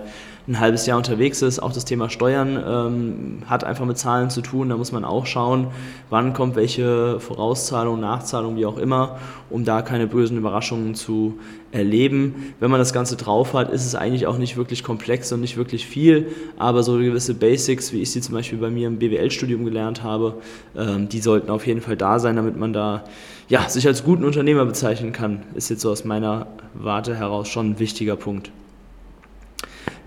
ein 0.48 0.60
halbes 0.60 0.86
Jahr 0.86 0.96
unterwegs 0.96 1.42
ist. 1.42 1.58
Auch 1.58 1.72
das 1.72 1.84
Thema 1.84 2.08
Steuern 2.08 2.62
ähm, 2.64 3.42
hat 3.46 3.64
einfach 3.64 3.84
mit 3.84 3.98
Zahlen 3.98 4.30
zu 4.30 4.42
tun. 4.42 4.68
Da 4.68 4.76
muss 4.76 4.92
man 4.92 5.04
auch 5.04 5.26
schauen, 5.26 5.68
wann 6.08 6.34
kommt 6.34 6.54
welche 6.54 7.18
Vorauszahlung, 7.18 8.00
Nachzahlung, 8.00 8.56
wie 8.56 8.66
auch 8.66 8.78
immer, 8.78 9.18
um 9.50 9.64
da 9.64 9.82
keine 9.82 10.06
bösen 10.06 10.38
Überraschungen 10.38 10.94
zu 10.94 11.38
erleben. 11.72 12.54
Wenn 12.60 12.70
man 12.70 12.78
das 12.78 12.92
Ganze 12.92 13.16
drauf 13.16 13.54
hat, 13.54 13.72
ist 13.72 13.84
es 13.84 13.94
eigentlich 13.94 14.26
auch 14.26 14.38
nicht 14.38 14.56
wirklich 14.56 14.84
komplex 14.84 15.32
und 15.32 15.40
nicht 15.40 15.56
wirklich 15.56 15.86
viel, 15.86 16.28
aber 16.56 16.82
so 16.82 16.96
gewisse 16.96 17.34
Basics, 17.34 17.92
wie 17.92 18.02
ich 18.02 18.12
sie 18.12 18.20
zum 18.20 18.34
Beispiel 18.34 18.58
bei 18.58 18.70
mir 18.70 18.86
im 18.86 18.98
BWL-Studium 18.98 19.64
gelernt 19.64 20.02
habe, 20.02 20.34
ähm, 20.76 21.08
die 21.08 21.20
sollten 21.20 21.50
auf 21.50 21.66
jeden 21.66 21.80
Fall 21.80 21.96
da 21.96 22.18
sein, 22.18 22.36
damit 22.36 22.56
man 22.56 22.72
da 22.72 23.04
ja, 23.48 23.68
sich 23.68 23.86
als 23.86 24.04
guten 24.04 24.24
Unternehmer 24.24 24.64
bezeichnen 24.64 25.12
kann, 25.12 25.42
ist 25.54 25.68
jetzt 25.70 25.82
so 25.82 25.90
aus 25.90 26.04
meiner 26.04 26.46
Warte 26.74 27.14
heraus 27.14 27.48
schon 27.48 27.70
ein 27.70 27.78
wichtiger 27.78 28.16
Punkt. 28.16 28.50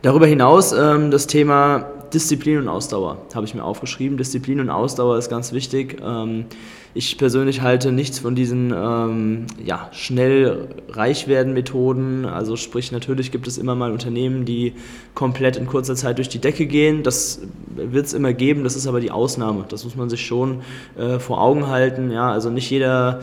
Darüber 0.01 0.27
hinaus 0.27 0.71
ähm, 0.71 1.11
das 1.11 1.27
Thema 1.27 1.85
Disziplin 2.13 2.57
und 2.57 2.67
Ausdauer 2.69 3.17
habe 3.35 3.45
ich 3.45 3.53
mir 3.53 3.63
aufgeschrieben. 3.63 4.17
Disziplin 4.17 4.61
und 4.61 4.69
Ausdauer 4.69 5.17
ist 5.17 5.29
ganz 5.29 5.51
wichtig. 5.51 5.97
Ähm, 6.01 6.45
ich 6.93 7.17
persönlich 7.17 7.61
halte 7.61 7.91
nichts 7.91 8.19
von 8.19 8.33
diesen 8.33 8.73
ähm, 8.75 9.45
ja, 9.63 9.89
schnell 9.91 10.69
reich 10.89 11.27
werden 11.27 11.53
Methoden. 11.53 12.25
Also 12.25 12.55
sprich, 12.55 12.91
natürlich 12.91 13.31
gibt 13.31 13.45
es 13.47 13.57
immer 13.57 13.75
mal 13.75 13.91
Unternehmen, 13.91 14.45
die 14.45 14.73
komplett 15.13 15.57
in 15.57 15.67
kurzer 15.67 15.95
Zeit 15.95 16.17
durch 16.17 16.29
die 16.29 16.39
Decke 16.39 16.65
gehen. 16.65 17.03
Das 17.03 17.41
wird 17.75 18.05
es 18.05 18.13
immer 18.13 18.33
geben, 18.33 18.63
das 18.63 18.75
ist 18.75 18.87
aber 18.87 19.01
die 19.01 19.11
Ausnahme. 19.11 19.65
Das 19.69 19.83
muss 19.83 19.95
man 19.95 20.09
sich 20.09 20.25
schon 20.25 20.61
äh, 20.97 21.19
vor 21.19 21.41
Augen 21.41 21.67
halten. 21.67 22.09
Ja, 22.09 22.31
also 22.31 22.49
nicht 22.49 22.69
jeder 22.69 23.21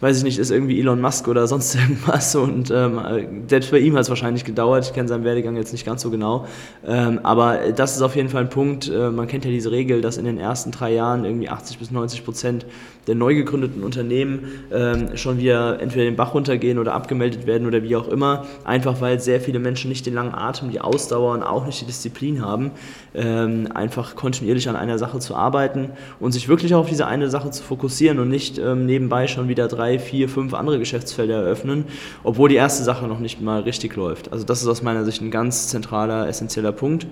weiß 0.00 0.18
ich 0.18 0.24
nicht, 0.24 0.38
ist 0.38 0.50
irgendwie 0.50 0.80
Elon 0.80 1.00
Musk 1.00 1.28
oder 1.28 1.46
sonst 1.46 1.74
irgendwas. 1.76 2.34
Und 2.34 2.70
ähm, 2.70 3.00
selbst 3.46 3.70
bei 3.70 3.78
ihm 3.78 3.94
hat 3.94 4.02
es 4.02 4.08
wahrscheinlich 4.08 4.44
gedauert. 4.44 4.86
Ich 4.86 4.92
kenne 4.92 5.08
seinen 5.08 5.24
Werdegang 5.24 5.56
jetzt 5.56 5.72
nicht 5.72 5.84
ganz 5.84 6.02
so 6.02 6.10
genau. 6.10 6.46
Ähm, 6.86 7.20
aber 7.22 7.72
das 7.74 7.96
ist 7.96 8.02
auf 8.02 8.16
jeden 8.16 8.28
Fall 8.28 8.42
ein 8.42 8.50
Punkt. 8.50 8.88
Äh, 8.88 9.10
man 9.10 9.26
kennt 9.26 9.44
ja 9.44 9.50
diese 9.50 9.70
Regel, 9.70 10.00
dass 10.00 10.16
in 10.16 10.24
den 10.24 10.38
ersten 10.38 10.70
drei 10.70 10.92
Jahren 10.92 11.24
irgendwie 11.24 11.48
80 11.48 11.78
bis 11.78 11.90
90 11.90 12.24
Prozent 12.24 12.66
der 13.06 13.16
neu 13.16 13.34
gegründeten 13.34 13.82
Unternehmen 13.82 14.46
ähm, 14.72 15.16
schon 15.16 15.38
wieder 15.38 15.80
entweder 15.80 16.04
den 16.04 16.16
Bach 16.16 16.34
runtergehen 16.34 16.78
oder 16.78 16.94
abgemeldet 16.94 17.46
werden 17.46 17.66
oder 17.66 17.82
wie 17.82 17.96
auch 17.96 18.08
immer. 18.08 18.46
Einfach 18.64 19.00
weil 19.00 19.20
sehr 19.20 19.40
viele 19.40 19.58
Menschen 19.58 19.88
nicht 19.88 20.06
den 20.06 20.14
langen 20.14 20.34
Atem, 20.34 20.70
die 20.70 20.80
Ausdauer 20.80 21.34
und 21.34 21.42
auch 21.42 21.66
nicht 21.66 21.80
die 21.80 21.86
Disziplin 21.86 22.44
haben, 22.44 22.70
ähm, 23.14 23.68
einfach 23.74 24.14
kontinuierlich 24.14 24.68
an 24.68 24.76
einer 24.76 24.98
Sache 24.98 25.18
zu 25.18 25.34
arbeiten 25.34 25.90
und 26.20 26.32
sich 26.32 26.48
wirklich 26.48 26.74
auf 26.74 26.88
diese 26.88 27.06
eine 27.06 27.28
Sache 27.28 27.50
zu 27.50 27.62
fokussieren 27.62 28.18
und 28.18 28.28
nicht 28.28 28.58
ähm, 28.58 28.86
nebenbei 28.86 29.26
schon 29.26 29.48
wieder 29.48 29.66
drei 29.66 29.80
drei, 29.80 29.98
vier, 29.98 30.28
fünf 30.28 30.52
andere 30.52 30.78
Geschäftsfelder 30.78 31.36
eröffnen, 31.36 31.84
obwohl 32.22 32.50
die 32.50 32.56
erste 32.56 32.84
Sache 32.84 33.06
noch 33.06 33.18
nicht 33.18 33.40
mal 33.40 33.62
richtig 33.62 33.96
läuft. 33.96 34.30
Also 34.30 34.44
das 34.44 34.60
ist 34.60 34.68
aus 34.68 34.82
meiner 34.82 35.04
Sicht 35.04 35.22
ein 35.22 35.30
ganz 35.30 35.68
zentraler, 35.68 36.28
essentieller 36.28 36.72
Punkt. 36.72 37.06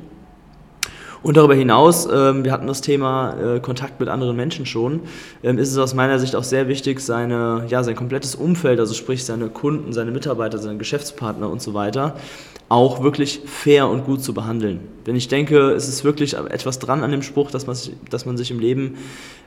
Und 1.22 1.36
darüber 1.36 1.54
hinaus, 1.54 2.06
ähm, 2.06 2.44
wir 2.44 2.52
hatten 2.52 2.66
das 2.66 2.80
Thema 2.80 3.34
äh, 3.56 3.60
Kontakt 3.60 4.00
mit 4.00 4.08
anderen 4.08 4.36
Menschen 4.36 4.66
schon, 4.66 5.00
ähm, 5.42 5.58
ist 5.58 5.72
es 5.72 5.78
aus 5.78 5.94
meiner 5.94 6.18
Sicht 6.18 6.36
auch 6.36 6.44
sehr 6.44 6.68
wichtig, 6.68 7.00
seine, 7.00 7.64
ja, 7.68 7.82
sein 7.82 7.96
komplettes 7.96 8.34
Umfeld, 8.34 8.78
also 8.78 8.94
sprich 8.94 9.24
seine 9.24 9.48
Kunden, 9.48 9.92
seine 9.92 10.10
Mitarbeiter, 10.10 10.58
seine 10.58 10.78
Geschäftspartner 10.78 11.50
und 11.50 11.60
so 11.60 11.74
weiter, 11.74 12.14
auch 12.68 13.02
wirklich 13.02 13.40
fair 13.46 13.88
und 13.88 14.04
gut 14.04 14.22
zu 14.22 14.34
behandeln. 14.34 14.80
Denn 15.06 15.16
ich 15.16 15.28
denke, 15.28 15.70
es 15.70 15.88
ist 15.88 16.04
wirklich 16.04 16.34
etwas 16.34 16.78
dran 16.78 17.02
an 17.02 17.10
dem 17.10 17.22
Spruch, 17.22 17.50
dass 17.50 17.66
man, 17.66 17.74
dass 18.10 18.26
man 18.26 18.36
sich 18.36 18.50
im 18.50 18.58
Leben 18.58 18.96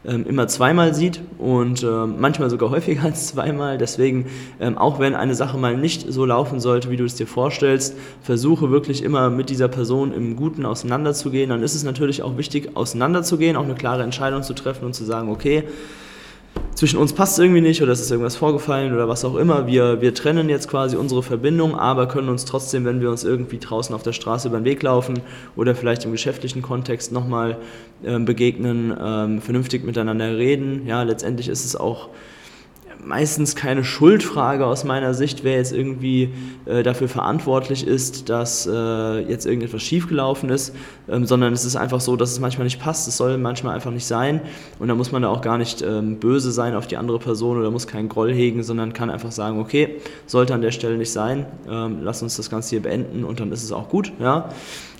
ähm, 0.03 0.25
immer 0.25 0.47
zweimal 0.47 0.95
sieht 0.95 1.21
und 1.37 1.83
ähm, 1.83 2.15
manchmal 2.17 2.49
sogar 2.49 2.71
häufiger 2.71 3.03
als 3.03 3.27
zweimal. 3.27 3.77
Deswegen, 3.77 4.25
ähm, 4.59 4.75
auch 4.75 4.97
wenn 4.97 5.13
eine 5.13 5.35
Sache 5.35 5.59
mal 5.59 5.77
nicht 5.77 6.11
so 6.11 6.25
laufen 6.25 6.59
sollte, 6.59 6.89
wie 6.89 6.97
du 6.97 7.05
es 7.05 7.13
dir 7.13 7.27
vorstellst, 7.27 7.95
versuche 8.23 8.71
wirklich 8.71 9.03
immer 9.03 9.29
mit 9.29 9.51
dieser 9.51 9.67
Person 9.67 10.13
im 10.13 10.35
Guten 10.35 10.65
auseinanderzugehen. 10.65 11.51
Dann 11.51 11.61
ist 11.61 11.75
es 11.75 11.83
natürlich 11.83 12.23
auch 12.23 12.37
wichtig, 12.37 12.75
auseinanderzugehen, 12.75 13.55
auch 13.55 13.65
eine 13.65 13.75
klare 13.75 14.01
Entscheidung 14.01 14.41
zu 14.41 14.55
treffen 14.55 14.85
und 14.85 14.95
zu 14.95 15.05
sagen, 15.05 15.29
okay, 15.29 15.65
zwischen 16.81 16.97
uns 16.97 17.13
passt 17.13 17.33
es 17.33 17.37
irgendwie 17.37 17.61
nicht 17.61 17.83
oder 17.83 17.91
es 17.91 18.01
ist 18.01 18.09
irgendwas 18.09 18.37
vorgefallen 18.37 18.91
oder 18.91 19.07
was 19.07 19.23
auch 19.23 19.35
immer. 19.35 19.67
Wir, 19.67 20.01
wir 20.01 20.15
trennen 20.15 20.49
jetzt 20.49 20.67
quasi 20.67 20.95
unsere 20.97 21.21
Verbindung, 21.21 21.75
aber 21.75 22.07
können 22.07 22.27
uns 22.27 22.43
trotzdem, 22.43 22.85
wenn 22.85 23.01
wir 23.01 23.11
uns 23.11 23.23
irgendwie 23.23 23.59
draußen 23.59 23.93
auf 23.93 24.01
der 24.01 24.13
Straße 24.13 24.47
über 24.47 24.57
den 24.57 24.65
Weg 24.65 24.81
laufen 24.81 25.19
oder 25.55 25.75
vielleicht 25.75 26.05
im 26.05 26.11
geschäftlichen 26.11 26.63
Kontext 26.63 27.11
nochmal 27.11 27.57
ähm, 28.03 28.25
begegnen, 28.25 28.97
ähm, 28.99 29.41
vernünftig 29.43 29.83
miteinander 29.83 30.35
reden. 30.35 30.87
Ja, 30.87 31.03
letztendlich 31.03 31.49
ist 31.49 31.65
es 31.65 31.75
auch 31.75 32.09
meistens 33.03 33.55
keine 33.55 33.83
Schuldfrage 33.83 34.65
aus 34.65 34.83
meiner 34.83 35.13
Sicht, 35.13 35.43
wer 35.43 35.55
jetzt 35.55 35.73
irgendwie 35.73 36.29
äh, 36.65 36.83
dafür 36.83 37.07
verantwortlich 37.07 37.85
ist, 37.85 38.29
dass 38.29 38.67
äh, 38.67 39.19
jetzt 39.21 39.45
irgendetwas 39.45 39.81
schiefgelaufen 39.81 40.49
ist, 40.49 40.75
ähm, 41.09 41.25
sondern 41.25 41.53
es 41.53 41.65
ist 41.65 41.75
einfach 41.75 42.01
so, 42.01 42.15
dass 42.15 42.31
es 42.31 42.39
manchmal 42.39 42.65
nicht 42.65 42.79
passt. 42.79 43.07
Es 43.07 43.17
soll 43.17 43.37
manchmal 43.37 43.75
einfach 43.75 43.91
nicht 43.91 44.05
sein 44.05 44.41
und 44.79 44.87
da 44.87 44.95
muss 44.95 45.11
man 45.11 45.21
da 45.21 45.29
auch 45.29 45.41
gar 45.41 45.57
nicht 45.57 45.81
ähm, 45.81 46.17
böse 46.17 46.51
sein 46.51 46.75
auf 46.75 46.87
die 46.87 46.97
andere 46.97 47.19
Person 47.19 47.57
oder 47.57 47.71
muss 47.71 47.87
keinen 47.87 48.09
Groll 48.09 48.33
hegen, 48.33 48.63
sondern 48.63 48.93
kann 48.93 49.09
einfach 49.09 49.31
sagen, 49.31 49.59
okay, 49.59 49.97
sollte 50.25 50.53
an 50.53 50.61
der 50.61 50.71
Stelle 50.71 50.97
nicht 50.97 51.11
sein, 51.11 51.45
ähm, 51.69 51.99
lass 52.01 52.21
uns 52.21 52.37
das 52.37 52.49
Ganze 52.49 52.71
hier 52.71 52.81
beenden 52.81 53.23
und 53.23 53.39
dann 53.39 53.51
ist 53.51 53.63
es 53.63 53.71
auch 53.71 53.89
gut. 53.89 54.11
Ja? 54.19 54.49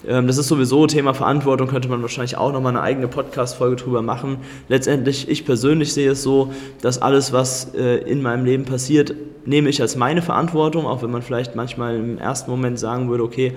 Ähm, 0.07 0.27
das 0.27 0.37
ist 0.37 0.47
sowieso 0.47 0.87
Thema 0.87 1.13
Verantwortung, 1.13 1.67
könnte 1.67 1.87
man 1.87 2.01
wahrscheinlich 2.01 2.37
auch 2.37 2.51
nochmal 2.51 2.75
eine 2.75 2.81
eigene 2.81 3.07
Podcast-Folge 3.07 3.75
drüber 3.75 4.01
machen. 4.01 4.37
Letztendlich, 4.67 5.29
ich 5.29 5.45
persönlich 5.45 5.93
sehe 5.93 6.11
es 6.11 6.23
so, 6.23 6.51
dass 6.81 7.01
alles, 7.01 7.33
was 7.33 7.73
äh, 7.75 7.90
in 7.97 8.21
meinem 8.21 8.45
Leben 8.45 8.65
passiert, 8.65 9.13
nehme 9.45 9.69
ich 9.69 9.81
als 9.81 9.95
meine 9.95 10.21
Verantwortung, 10.21 10.85
auch 10.85 11.01
wenn 11.01 11.11
man 11.11 11.21
vielleicht 11.21 11.55
manchmal 11.55 11.95
im 11.95 12.17
ersten 12.17 12.51
Moment 12.51 12.79
sagen 12.79 13.09
würde, 13.09 13.23
okay, 13.23 13.53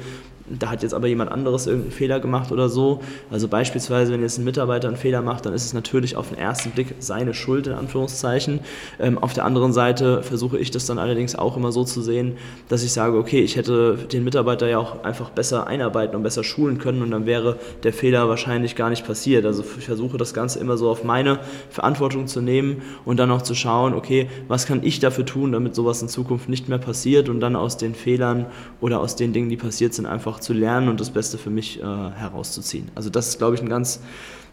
da 0.47 0.71
hat 0.71 0.83
jetzt 0.83 0.93
aber 0.93 1.07
jemand 1.07 1.33
anderes 1.33 1.67
irgendeinen 1.67 1.93
Fehler 1.93 2.21
gemacht 2.21 2.53
oder 2.53 2.69
so. 2.69 3.01
Also 3.31 3.49
beispielsweise, 3.49 4.13
wenn 4.13 4.21
jetzt 4.21 4.39
ein 4.39 4.45
Mitarbeiter 4.45 4.89
einen 4.89 4.97
Fehler 4.97 5.23
macht, 5.23 5.47
dann 5.47 5.55
ist 5.55 5.65
es 5.65 5.73
natürlich 5.73 6.17
auf 6.17 6.29
den 6.29 6.39
ersten 6.39 6.71
Blick 6.71 6.95
seine 6.99 7.33
Schuld, 7.33 7.67
in 7.67 7.73
Anführungszeichen. 7.73 8.61
Ähm, 9.01 9.19
auf 9.19 9.33
der 9.33 9.45
anderen 9.45 9.73
Seite 9.73 10.23
versuche 10.23 10.59
ich 10.59 10.71
das 10.71 10.87
dann 10.87 10.99
allerdings 10.99 11.35
auch 11.35 11.57
immer 11.57 11.73
so 11.73 11.85
zu 11.85 12.03
sehen, 12.03 12.37
dass 12.69 12.83
ich 12.83 12.93
sage, 12.93 13.17
okay, 13.17 13.41
ich 13.41 13.57
hätte 13.57 13.97
den 14.13 14.25
Mitarbeiter 14.25 14.69
ja 14.69 14.79
auch 14.79 15.03
einfach 15.03 15.31
besser 15.31 15.67
einarbeiten 15.67 16.15
und 16.15 16.23
besser 16.23 16.45
schulen 16.45 16.79
können 16.79 17.03
und 17.03 17.11
dann 17.11 17.27
wäre 17.27 17.59
der 17.83 17.93
Fehler 17.93 18.29
wahrscheinlich 18.29 18.77
gar 18.77 18.91
nicht 18.91 19.07
passiert. 19.07 19.47
Also 19.47 19.65
ich 19.79 19.87
versuche 19.87 20.19
das 20.19 20.35
Ganze 20.35 20.59
immer 20.59 20.77
so 20.77 20.91
auf 20.91 21.05
meine 21.05 21.39
Verantwortung 21.71 22.27
zu 22.27 22.41
nehmen 22.41 22.83
und 23.05 23.19
dann 23.19 23.31
auch 23.31 23.43
zu 23.43 23.55
schauen, 23.55 23.95
okay, 23.95 24.29
was 24.49 24.67
kann 24.67 24.83
ich 24.83 25.01
dafür 25.01 25.25
tun, 25.25 25.53
damit 25.53 25.75
sowas 25.75 26.03
in 26.03 26.09
Zukunft 26.09 26.49
nicht 26.49 26.69
mehr 26.69 26.79
passiert 26.79 27.29
und 27.29 27.41
dann 27.41 27.57
aus 27.57 27.77
den 27.77 27.95
Fehlern 27.95 28.47
oder 28.81 29.01
aus 29.01 29.17
den 29.17 29.33
Dingen, 29.33 29.49
die 29.49 29.57
passiert 29.57 29.95
sind, 29.95 30.07
einfach 30.07 30.34
einfach 30.35 30.41
zu 30.41 30.53
lernen 30.53 30.89
und 30.89 31.01
das 31.01 31.11
Beste 31.11 31.39
für 31.39 31.51
mich 31.51 31.81
äh, 31.81 31.83
herauszuziehen. 31.83 32.91
Also 32.95 33.11
das 33.11 33.29
ist, 33.29 33.39
glaube 33.39 33.55
ich, 33.55 33.63
ein 33.63 33.69
ganz 33.69 34.01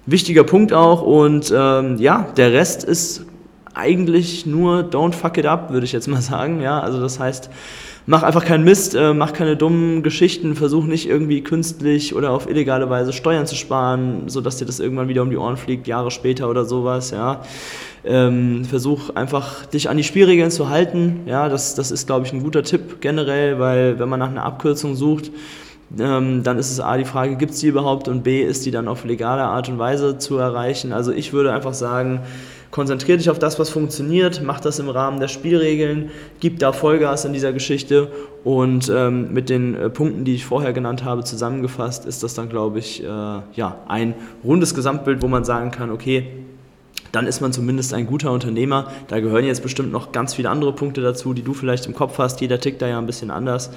wichtiger 0.06 0.44
Punkt 0.44 0.74
auch. 0.74 1.02
Und 1.02 1.54
ähm, 1.56 1.98
ja, 1.98 2.28
der 2.38 2.54
Rest 2.54 2.84
ist 2.84 3.26
eigentlich 3.74 4.46
nur 4.46 4.82
don't 4.82 5.14
fuck 5.14 5.38
it 5.38 5.46
up, 5.46 5.72
würde 5.72 5.86
ich 5.86 5.92
jetzt 5.92 6.08
mal 6.08 6.22
sagen. 6.22 6.62
Ja, 6.62 6.80
also 6.80 7.00
das 7.00 7.20
heißt, 7.20 7.50
mach 8.06 8.24
einfach 8.24 8.46
keinen 8.46 8.64
Mist, 8.64 8.96
äh, 8.96 9.14
mach 9.14 9.34
keine 9.34 9.58
dummen 9.58 10.04
Geschichten, 10.04 10.56
versuch 10.56 10.86
nicht 10.86 11.08
irgendwie 11.08 11.42
künstlich 11.42 12.16
oder 12.16 12.32
auf 12.32 12.50
illegale 12.50 12.90
Weise 12.90 13.14
Steuern 13.14 13.46
zu 13.46 13.56
sparen, 13.56 14.28
sodass 14.28 14.58
dir 14.58 14.66
das 14.66 14.80
irgendwann 14.80 15.08
wieder 15.08 15.22
um 15.22 15.30
die 15.30 15.38
Ohren 15.38 15.58
fliegt, 15.58 15.88
Jahre 15.88 16.12
später 16.12 16.50
oder 16.50 16.66
sowas, 16.66 17.12
ja. 17.12 17.42
Ähm, 18.04 18.66
versuch 18.66 19.12
einfach 19.12 19.68
dich 19.68 19.88
an 19.88 19.96
die 19.96 20.04
Spielregeln 20.04 20.50
zu 20.50 20.70
halten, 20.70 21.20
ja, 21.28 21.50
das, 21.50 21.76
das 21.76 21.92
ist, 21.92 22.08
glaube 22.08 22.26
ich, 22.26 22.34
ein 22.34 22.42
guter 22.42 22.64
Tipp 22.64 23.00
generell, 23.00 23.60
weil 23.60 24.00
wenn 24.00 24.10
man 24.10 24.20
nach 24.20 24.30
einer 24.30 24.44
Abkürzung 24.44 24.96
sucht, 24.96 25.30
ähm, 26.00 26.44
dann 26.44 26.58
ist 26.58 26.72
es 26.72 26.80
A, 26.80 26.98
die 26.98 27.06
Frage, 27.06 27.36
gibt 27.36 27.52
es 27.52 27.60
die 27.60 27.68
überhaupt 27.68 28.08
und 28.08 28.24
B, 28.24 28.42
ist 28.42 28.66
die 28.66 28.72
dann 28.72 28.88
auf 28.88 29.04
legale 29.04 29.44
Art 29.44 29.70
und 29.70 29.80
Weise 29.80 30.18
zu 30.18 30.38
erreichen. 30.38 30.94
Also 30.94 31.12
ich 31.12 31.34
würde 31.34 31.54
einfach 31.54 31.74
sagen, 31.74 32.22
konzentriere 32.72 33.18
dich 33.18 33.30
auf 33.30 33.40
das, 33.40 33.60
was 33.60 33.70
funktioniert, 33.70 34.42
mach 34.44 34.60
das 34.60 34.80
im 34.80 34.90
Rahmen 34.90 35.20
der 35.20 35.28
Spielregeln, 35.28 36.10
gib 36.40 36.60
da 36.60 36.72
Vollgas 36.72 37.26
in 37.26 37.34
dieser 37.34 37.52
Geschichte 37.52 38.08
und 38.44 38.92
ähm, 38.94 39.34
mit 39.34 39.50
den 39.50 39.76
äh, 39.76 39.90
Punkten, 39.90 40.24
die 40.24 40.36
ich 40.36 40.46
vorher 40.46 40.72
genannt 40.72 41.04
habe, 41.04 41.24
zusammengefasst, 41.24 42.06
ist 42.06 42.24
das 42.24 42.34
dann, 42.34 42.50
glaube 42.50 42.80
ich, 42.80 43.04
äh, 43.04 43.08
ja, 43.08 43.78
ein 43.88 44.16
rundes 44.44 44.74
Gesamtbild, 44.74 45.22
wo 45.22 45.28
man 45.28 45.44
sagen 45.44 45.72
kann, 45.72 45.92
okay, 45.92 46.28
dann 47.12 47.28
ist 47.28 47.42
man 47.42 47.52
zumindest 47.52 47.94
ein 47.94 48.08
guter 48.08 48.32
Unternehmer. 48.32 48.90
Da 49.10 49.20
gehören 49.20 49.44
jetzt 49.44 49.64
bestimmt 49.64 49.92
noch 49.92 50.14
ganz 50.14 50.34
viele 50.34 50.50
andere 50.50 50.72
Punkte 50.72 51.02
dazu, 51.02 51.34
die 51.34 51.42
du 51.42 51.54
vielleicht 51.54 51.86
im 51.86 51.94
Kopf 51.94 52.18
hast. 52.18 52.40
Jeder 52.40 52.60
tickt 52.60 52.82
da 52.82 52.88
ja 52.88 52.98
ein 52.98 53.06
bisschen 53.06 53.32
anders. 53.32 53.72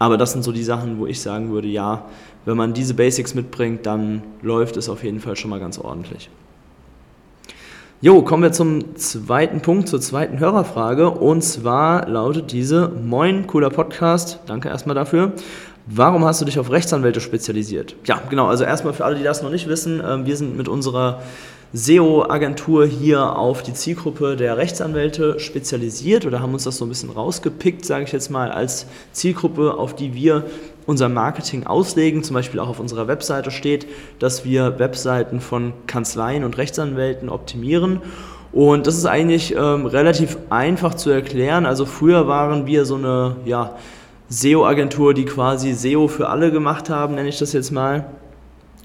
Aber 0.00 0.16
das 0.16 0.32
sind 0.32 0.42
so 0.42 0.50
die 0.50 0.62
Sachen, 0.62 0.98
wo 0.98 1.06
ich 1.06 1.20
sagen 1.20 1.50
würde, 1.50 1.68
ja, 1.68 2.06
wenn 2.46 2.56
man 2.56 2.72
diese 2.72 2.94
Basics 2.94 3.34
mitbringt, 3.34 3.84
dann 3.84 4.22
läuft 4.40 4.78
es 4.78 4.88
auf 4.88 5.04
jeden 5.04 5.20
Fall 5.20 5.36
schon 5.36 5.50
mal 5.50 5.60
ganz 5.60 5.78
ordentlich. 5.78 6.30
Jo, 8.00 8.22
kommen 8.22 8.42
wir 8.42 8.52
zum 8.52 8.96
zweiten 8.96 9.60
Punkt, 9.60 9.88
zur 9.88 10.00
zweiten 10.00 10.38
Hörerfrage. 10.38 11.10
Und 11.10 11.42
zwar 11.42 12.08
lautet 12.08 12.50
diese: 12.50 12.88
Moin, 12.88 13.46
cooler 13.46 13.68
Podcast. 13.68 14.38
Danke 14.46 14.70
erstmal 14.70 14.94
dafür. 14.94 15.34
Warum 15.84 16.24
hast 16.24 16.40
du 16.40 16.46
dich 16.46 16.58
auf 16.58 16.70
Rechtsanwälte 16.70 17.20
spezialisiert? 17.20 17.94
Ja, 18.06 18.22
genau. 18.30 18.46
Also 18.46 18.64
erstmal 18.64 18.94
für 18.94 19.04
alle, 19.04 19.16
die 19.16 19.22
das 19.22 19.42
noch 19.42 19.50
nicht 19.50 19.68
wissen, 19.68 20.02
ähm, 20.02 20.24
wir 20.24 20.36
sind 20.38 20.56
mit 20.56 20.66
unserer 20.66 21.20
SEO-Agentur 21.72 22.84
hier 22.84 23.36
auf 23.36 23.62
die 23.62 23.74
Zielgruppe 23.74 24.34
der 24.34 24.56
Rechtsanwälte 24.56 25.38
spezialisiert 25.38 26.26
oder 26.26 26.40
haben 26.40 26.52
uns 26.52 26.64
das 26.64 26.78
so 26.78 26.84
ein 26.84 26.88
bisschen 26.88 27.10
rausgepickt, 27.10 27.84
sage 27.84 28.04
ich 28.04 28.12
jetzt 28.12 28.28
mal, 28.28 28.50
als 28.50 28.86
Zielgruppe, 29.12 29.74
auf 29.74 29.94
die 29.94 30.12
wir 30.12 30.46
unser 30.86 31.08
Marketing 31.08 31.66
auslegen. 31.66 32.24
Zum 32.24 32.34
Beispiel 32.34 32.58
auch 32.58 32.68
auf 32.68 32.80
unserer 32.80 33.06
Webseite 33.06 33.52
steht, 33.52 33.86
dass 34.18 34.44
wir 34.44 34.80
Webseiten 34.80 35.40
von 35.40 35.72
Kanzleien 35.86 36.42
und 36.42 36.58
Rechtsanwälten 36.58 37.28
optimieren. 37.28 38.00
Und 38.50 38.88
das 38.88 38.96
ist 38.96 39.06
eigentlich 39.06 39.54
ähm, 39.54 39.86
relativ 39.86 40.38
einfach 40.50 40.94
zu 40.94 41.10
erklären. 41.10 41.66
Also 41.66 41.86
früher 41.86 42.26
waren 42.26 42.66
wir 42.66 42.84
so 42.84 42.96
eine 42.96 43.36
ja, 43.44 43.76
SEO-Agentur, 44.28 45.14
die 45.14 45.24
quasi 45.24 45.72
SEO 45.72 46.08
für 46.08 46.30
alle 46.30 46.50
gemacht 46.50 46.90
haben, 46.90 47.14
nenne 47.14 47.28
ich 47.28 47.38
das 47.38 47.52
jetzt 47.52 47.70
mal. 47.70 48.06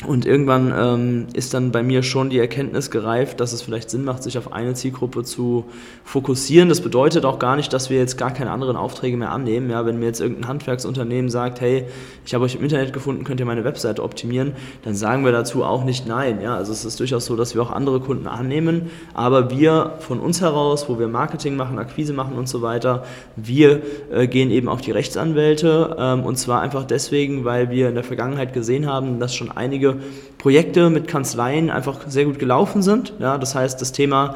Und 0.03 0.25
irgendwann 0.25 0.73
ähm, 0.77 1.27
ist 1.33 1.53
dann 1.53 1.71
bei 1.71 1.81
mir 1.81 2.03
schon 2.03 2.29
die 2.29 2.37
Erkenntnis 2.37 2.91
gereift, 2.91 3.39
dass 3.39 3.53
es 3.53 3.61
vielleicht 3.61 3.89
Sinn 3.89 4.03
macht, 4.03 4.23
sich 4.23 4.37
auf 4.37 4.51
eine 4.51 4.73
Zielgruppe 4.73 5.23
zu 5.23 5.65
fokussieren. 6.03 6.67
Das 6.67 6.81
bedeutet 6.81 7.23
auch 7.23 7.39
gar 7.39 7.55
nicht, 7.55 7.71
dass 7.71 7.89
wir 7.89 7.97
jetzt 7.97 8.17
gar 8.17 8.31
keine 8.31 8.51
anderen 8.51 8.75
Aufträge 8.75 9.15
mehr 9.15 9.31
annehmen. 9.31 9.69
Ja, 9.69 9.85
wenn 9.85 9.97
mir 9.97 10.07
jetzt 10.07 10.19
irgendein 10.19 10.49
Handwerksunternehmen 10.49 11.31
sagt, 11.31 11.61
hey, 11.61 11.85
ich 12.25 12.33
habe 12.33 12.43
euch 12.43 12.55
im 12.55 12.63
Internet 12.63 12.91
gefunden, 12.91 13.23
könnt 13.23 13.39
ihr 13.39 13.45
meine 13.45 13.63
Webseite 13.63 14.03
optimieren, 14.03 14.51
dann 14.83 14.95
sagen 14.95 15.23
wir 15.23 15.31
dazu 15.31 15.63
auch 15.63 15.85
nicht 15.85 16.05
nein. 16.05 16.41
Ja, 16.41 16.55
also 16.57 16.73
es 16.73 16.83
ist 16.83 16.99
durchaus 16.99 17.25
so, 17.25 17.37
dass 17.37 17.55
wir 17.55 17.61
auch 17.61 17.71
andere 17.71 18.01
Kunden 18.01 18.27
annehmen, 18.27 18.89
aber 19.13 19.49
wir 19.49 19.93
von 19.99 20.19
uns 20.19 20.41
heraus, 20.41 20.89
wo 20.89 20.99
wir 20.99 21.07
Marketing 21.07 21.55
machen, 21.55 21.79
Akquise 21.79 22.13
machen 22.13 22.37
und 22.37 22.49
so 22.49 22.61
weiter, 22.61 23.05
wir 23.37 23.81
äh, 24.11 24.27
gehen 24.27 24.51
eben 24.51 24.67
auf 24.67 24.81
die 24.81 24.91
Rechtsanwälte 24.91 25.95
ähm, 25.97 26.23
und 26.23 26.37
zwar 26.37 26.61
einfach 26.61 26.83
deswegen, 26.83 27.45
weil 27.45 27.69
wir 27.69 27.87
in 27.87 27.95
der 27.95 28.03
Vergangenheit 28.03 28.53
gesehen 28.53 28.87
haben, 28.87 29.19
dass 29.19 29.33
schon 29.33 29.51
einige 29.51 29.84
einige 29.85 29.99
Projekte 30.37 30.89
mit 30.89 31.07
Kanzleien 31.07 31.69
einfach 31.69 32.01
sehr 32.07 32.25
gut 32.25 32.39
gelaufen 32.39 32.81
sind. 32.81 33.13
Ja, 33.19 33.37
das 33.37 33.55
heißt, 33.55 33.81
das 33.81 33.91
Thema 33.91 34.35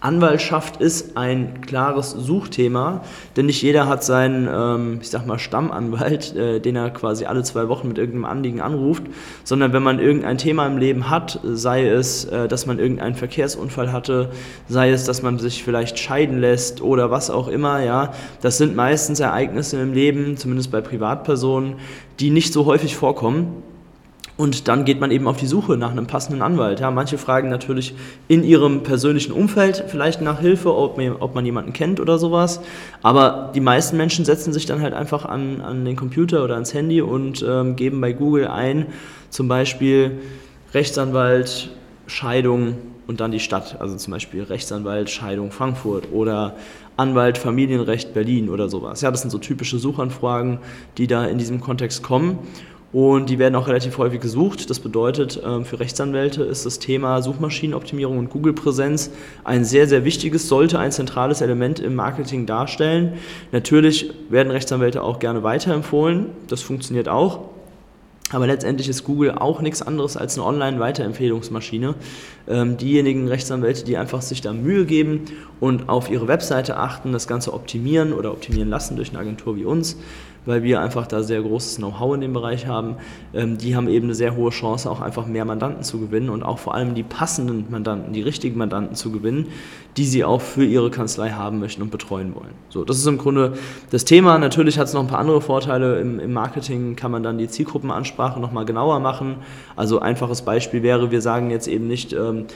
Anwaltschaft 0.00 0.80
ist 0.80 1.16
ein 1.16 1.60
klares 1.60 2.10
Suchthema, 2.10 3.02
denn 3.36 3.46
nicht 3.46 3.62
jeder 3.62 3.86
hat 3.86 4.02
seinen, 4.02 4.48
ähm, 4.52 4.98
ich 5.00 5.10
sag 5.10 5.26
mal, 5.26 5.38
Stammanwalt, 5.38 6.34
äh, 6.34 6.58
den 6.58 6.74
er 6.74 6.90
quasi 6.90 7.26
alle 7.26 7.44
zwei 7.44 7.68
Wochen 7.68 7.86
mit 7.86 7.98
irgendeinem 7.98 8.24
Anliegen 8.24 8.60
anruft, 8.60 9.04
sondern 9.44 9.72
wenn 9.72 9.84
man 9.84 10.00
irgendein 10.00 10.38
Thema 10.38 10.66
im 10.66 10.78
Leben 10.78 11.08
hat, 11.08 11.38
sei 11.44 11.86
es, 11.86 12.24
äh, 12.24 12.48
dass 12.48 12.66
man 12.66 12.80
irgendeinen 12.80 13.14
Verkehrsunfall 13.14 13.92
hatte, 13.92 14.30
sei 14.68 14.90
es, 14.90 15.04
dass 15.04 15.22
man 15.22 15.38
sich 15.38 15.62
vielleicht 15.62 16.00
scheiden 16.00 16.40
lässt 16.40 16.80
oder 16.80 17.12
was 17.12 17.30
auch 17.30 17.46
immer, 17.46 17.80
ja, 17.80 18.12
das 18.40 18.58
sind 18.58 18.74
meistens 18.74 19.20
Ereignisse 19.20 19.80
im 19.80 19.92
Leben, 19.92 20.36
zumindest 20.36 20.72
bei 20.72 20.80
Privatpersonen, 20.80 21.74
die 22.18 22.30
nicht 22.30 22.52
so 22.52 22.64
häufig 22.64 22.96
vorkommen 22.96 23.62
und 24.36 24.66
dann 24.66 24.84
geht 24.84 24.98
man 24.98 25.10
eben 25.10 25.28
auf 25.28 25.36
die 25.36 25.46
Suche 25.46 25.76
nach 25.76 25.90
einem 25.90 26.06
passenden 26.06 26.40
Anwalt. 26.40 26.80
Ja, 26.80 26.90
manche 26.90 27.18
fragen 27.18 27.50
natürlich 27.50 27.94
in 28.28 28.44
ihrem 28.44 28.82
persönlichen 28.82 29.32
Umfeld 29.32 29.84
vielleicht 29.88 30.22
nach 30.22 30.40
Hilfe, 30.40 30.74
ob 30.74 30.96
man, 30.96 31.16
ob 31.16 31.34
man 31.34 31.44
jemanden 31.44 31.72
kennt 31.72 32.00
oder 32.00 32.18
sowas. 32.18 32.60
Aber 33.02 33.52
die 33.54 33.60
meisten 33.60 33.96
Menschen 33.96 34.24
setzen 34.24 34.52
sich 34.52 34.64
dann 34.64 34.80
halt 34.80 34.94
einfach 34.94 35.26
an, 35.26 35.60
an 35.60 35.84
den 35.84 35.96
Computer 35.96 36.42
oder 36.44 36.54
ans 36.54 36.72
Handy 36.72 37.02
und 37.02 37.44
ähm, 37.46 37.76
geben 37.76 38.00
bei 38.00 38.12
Google 38.12 38.48
ein, 38.48 38.86
zum 39.28 39.48
Beispiel 39.48 40.18
Rechtsanwalt, 40.72 41.70
Scheidung 42.06 42.76
und 43.06 43.20
dann 43.20 43.32
die 43.32 43.40
Stadt. 43.40 43.76
Also 43.80 43.96
zum 43.96 44.12
Beispiel 44.12 44.44
Rechtsanwalt, 44.44 45.10
Scheidung 45.10 45.50
Frankfurt 45.50 46.08
oder 46.10 46.56
Anwalt, 46.96 47.36
Familienrecht 47.36 48.14
Berlin 48.14 48.48
oder 48.48 48.70
sowas. 48.70 49.02
Ja, 49.02 49.10
das 49.10 49.20
sind 49.20 49.30
so 49.30 49.38
typische 49.38 49.78
Suchanfragen, 49.78 50.58
die 50.96 51.06
da 51.06 51.26
in 51.26 51.36
diesem 51.36 51.60
Kontext 51.60 52.02
kommen 52.02 52.38
und 52.92 53.30
die 53.30 53.38
werden 53.38 53.54
auch 53.56 53.68
relativ 53.68 53.96
häufig 53.98 54.20
gesucht. 54.20 54.68
Das 54.68 54.78
bedeutet, 54.78 55.40
ähm, 55.44 55.64
für 55.64 55.80
Rechtsanwälte 55.80 56.42
ist 56.42 56.66
das 56.66 56.78
Thema 56.78 57.22
Suchmaschinenoptimierung 57.22 58.18
und 58.18 58.28
Google-Präsenz 58.28 59.10
ein 59.44 59.64
sehr, 59.64 59.88
sehr 59.88 60.04
wichtiges, 60.04 60.48
sollte 60.48 60.78
ein 60.78 60.92
zentrales 60.92 61.40
Element 61.40 61.80
im 61.80 61.94
Marketing 61.94 62.44
darstellen. 62.44 63.14
Natürlich 63.50 64.12
werden 64.28 64.50
Rechtsanwälte 64.50 65.02
auch 65.02 65.18
gerne 65.18 65.42
weiterempfohlen. 65.42 66.26
Das 66.48 66.60
funktioniert 66.60 67.08
auch. 67.08 67.40
Aber 68.32 68.46
letztendlich 68.46 68.88
ist 68.88 69.04
Google 69.04 69.32
auch 69.32 69.60
nichts 69.60 69.82
anderes 69.82 70.16
als 70.16 70.38
eine 70.38 70.46
Online-Weiterempfehlungsmaschine. 70.46 71.94
Ähm, 72.48 72.76
diejenigen 72.78 73.28
Rechtsanwälte, 73.28 73.84
die 73.84 73.96
einfach 73.96 74.22
sich 74.22 74.40
da 74.40 74.52
Mühe 74.52 74.86
geben 74.86 75.24
und 75.60 75.88
auf 75.88 76.10
ihre 76.10 76.28
Webseite 76.28 76.76
achten, 76.78 77.12
das 77.12 77.28
Ganze 77.28 77.52
optimieren 77.52 78.12
oder 78.12 78.32
optimieren 78.32 78.70
lassen 78.70 78.96
durch 78.96 79.10
eine 79.10 79.18
Agentur 79.18 79.56
wie 79.56 79.64
uns, 79.64 79.98
weil 80.46 80.62
wir 80.62 80.80
einfach 80.80 81.06
da 81.06 81.22
sehr 81.22 81.42
großes 81.42 81.76
Know-how 81.76 82.14
in 82.14 82.20
dem 82.20 82.32
Bereich 82.32 82.66
haben. 82.66 82.96
Ähm, 83.34 83.58
die 83.58 83.76
haben 83.76 83.88
eben 83.88 84.06
eine 84.06 84.14
sehr 84.14 84.36
hohe 84.36 84.50
Chance, 84.50 84.90
auch 84.90 85.00
einfach 85.00 85.26
mehr 85.26 85.44
Mandanten 85.44 85.82
zu 85.82 86.00
gewinnen 86.00 86.30
und 86.30 86.42
auch 86.42 86.58
vor 86.58 86.74
allem 86.74 86.94
die 86.94 87.02
passenden 87.02 87.66
Mandanten, 87.70 88.12
die 88.12 88.22
richtigen 88.22 88.58
Mandanten 88.58 88.94
zu 88.96 89.12
gewinnen, 89.12 89.48
die 89.96 90.04
sie 90.04 90.24
auch 90.24 90.40
für 90.40 90.64
ihre 90.64 90.90
Kanzlei 90.90 91.30
haben 91.30 91.60
möchten 91.60 91.82
und 91.82 91.90
betreuen 91.90 92.34
wollen. 92.34 92.52
So, 92.70 92.84
das 92.84 92.98
ist 92.98 93.06
im 93.06 93.18
Grunde 93.18 93.54
das 93.90 94.04
Thema. 94.04 94.38
Natürlich 94.38 94.78
hat 94.78 94.88
es 94.88 94.94
noch 94.94 95.02
ein 95.02 95.08
paar 95.08 95.18
andere 95.18 95.40
Vorteile. 95.40 96.00
Im, 96.00 96.18
Im, 96.18 96.32
Marketing 96.32 96.96
kann 96.96 97.10
man 97.10 97.22
dann 97.22 97.38
die 97.38 97.48
Zielgruppenansprache 97.48 98.40
nochmal 98.40 98.64
genauer 98.64 99.00
machen. 99.00 99.36
Also 99.76 100.00
einfaches 100.00 100.42
Beispiel 100.42 100.82
wäre, 100.82 101.10
wir 101.10 101.20
sagen 101.20 101.50
jetzt 101.50 101.68
eben 101.68 101.86
nicht, 101.86 102.12
ähm, 102.12 102.46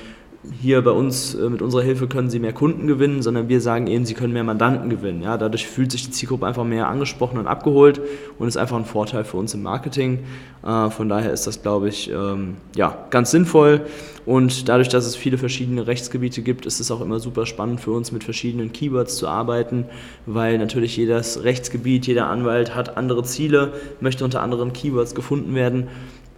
hier 0.61 0.83
bei 0.83 0.90
uns 0.90 1.35
äh, 1.35 1.49
mit 1.49 1.62
unserer 1.62 1.83
Hilfe 1.83 2.07
können 2.07 2.31
Sie 2.31 2.38
mehr 2.38 2.53
Kunden 2.53 2.87
gewinnen, 2.87 3.22
sondern 3.22 3.49
wir 3.49 3.61
sagen 3.61 3.87
eben, 3.87 4.05
Sie 4.07 4.14
können 4.14 4.33
mehr 4.33 4.44
Mandanten 4.44 4.90
gewinnen. 4.90 5.22
Ja, 5.22 5.37
dadurch 5.37 5.66
fühlt 5.66 5.92
sich 5.92 6.05
die 6.05 6.11
Zielgruppe 6.11 6.46
einfach 6.46 6.64
mehr 6.64 6.88
angesprochen 6.88 7.38
und 7.38 7.46
abgeholt 7.46 8.01
und 8.38 8.49
ist 8.49 8.57
einfach 8.57 8.77
ein 8.77 8.85
Vorteil 8.85 9.25
für 9.25 9.37
uns 9.37 9.55
im 9.55 9.62
Marketing. 9.62 10.20
Äh, 10.64 10.90
von 10.90 11.09
daher 11.09 11.33
ist 11.33 11.46
das, 11.46 11.62
glaube 11.62 11.88
ich, 11.88 12.11
ähm, 12.11 12.57
ja, 12.75 13.07
ganz 13.11 13.31
sinnvoll. 13.31 13.83
Und 14.25 14.68
dadurch, 14.68 14.88
dass 14.88 15.07
es 15.07 15.14
viele 15.14 15.38
verschiedene 15.38 15.87
Rechtsgebiete 15.87 16.42
gibt, 16.42 16.66
ist 16.66 16.81
es 16.81 16.90
auch 16.90 17.01
immer 17.01 17.20
super 17.20 17.46
spannend 17.46 17.81
für 17.81 17.92
uns, 17.92 18.11
mit 18.11 18.25
verschiedenen 18.25 18.72
Keywords 18.72 19.16
zu 19.16 19.29
arbeiten, 19.29 19.85
weil 20.27 20.59
natürlich 20.59 20.96
jedes 20.96 21.44
Rechtsgebiet, 21.44 22.09
jeder 22.09 22.29
Anwalt 22.29 22.75
hat 22.75 22.96
andere 22.96 23.22
Ziele, 23.22 23.72
möchte 24.01 24.25
unter 24.25 24.42
anderen 24.42 24.72
Keywords 24.72 25.14
gefunden 25.14 25.55
werden. 25.55 25.87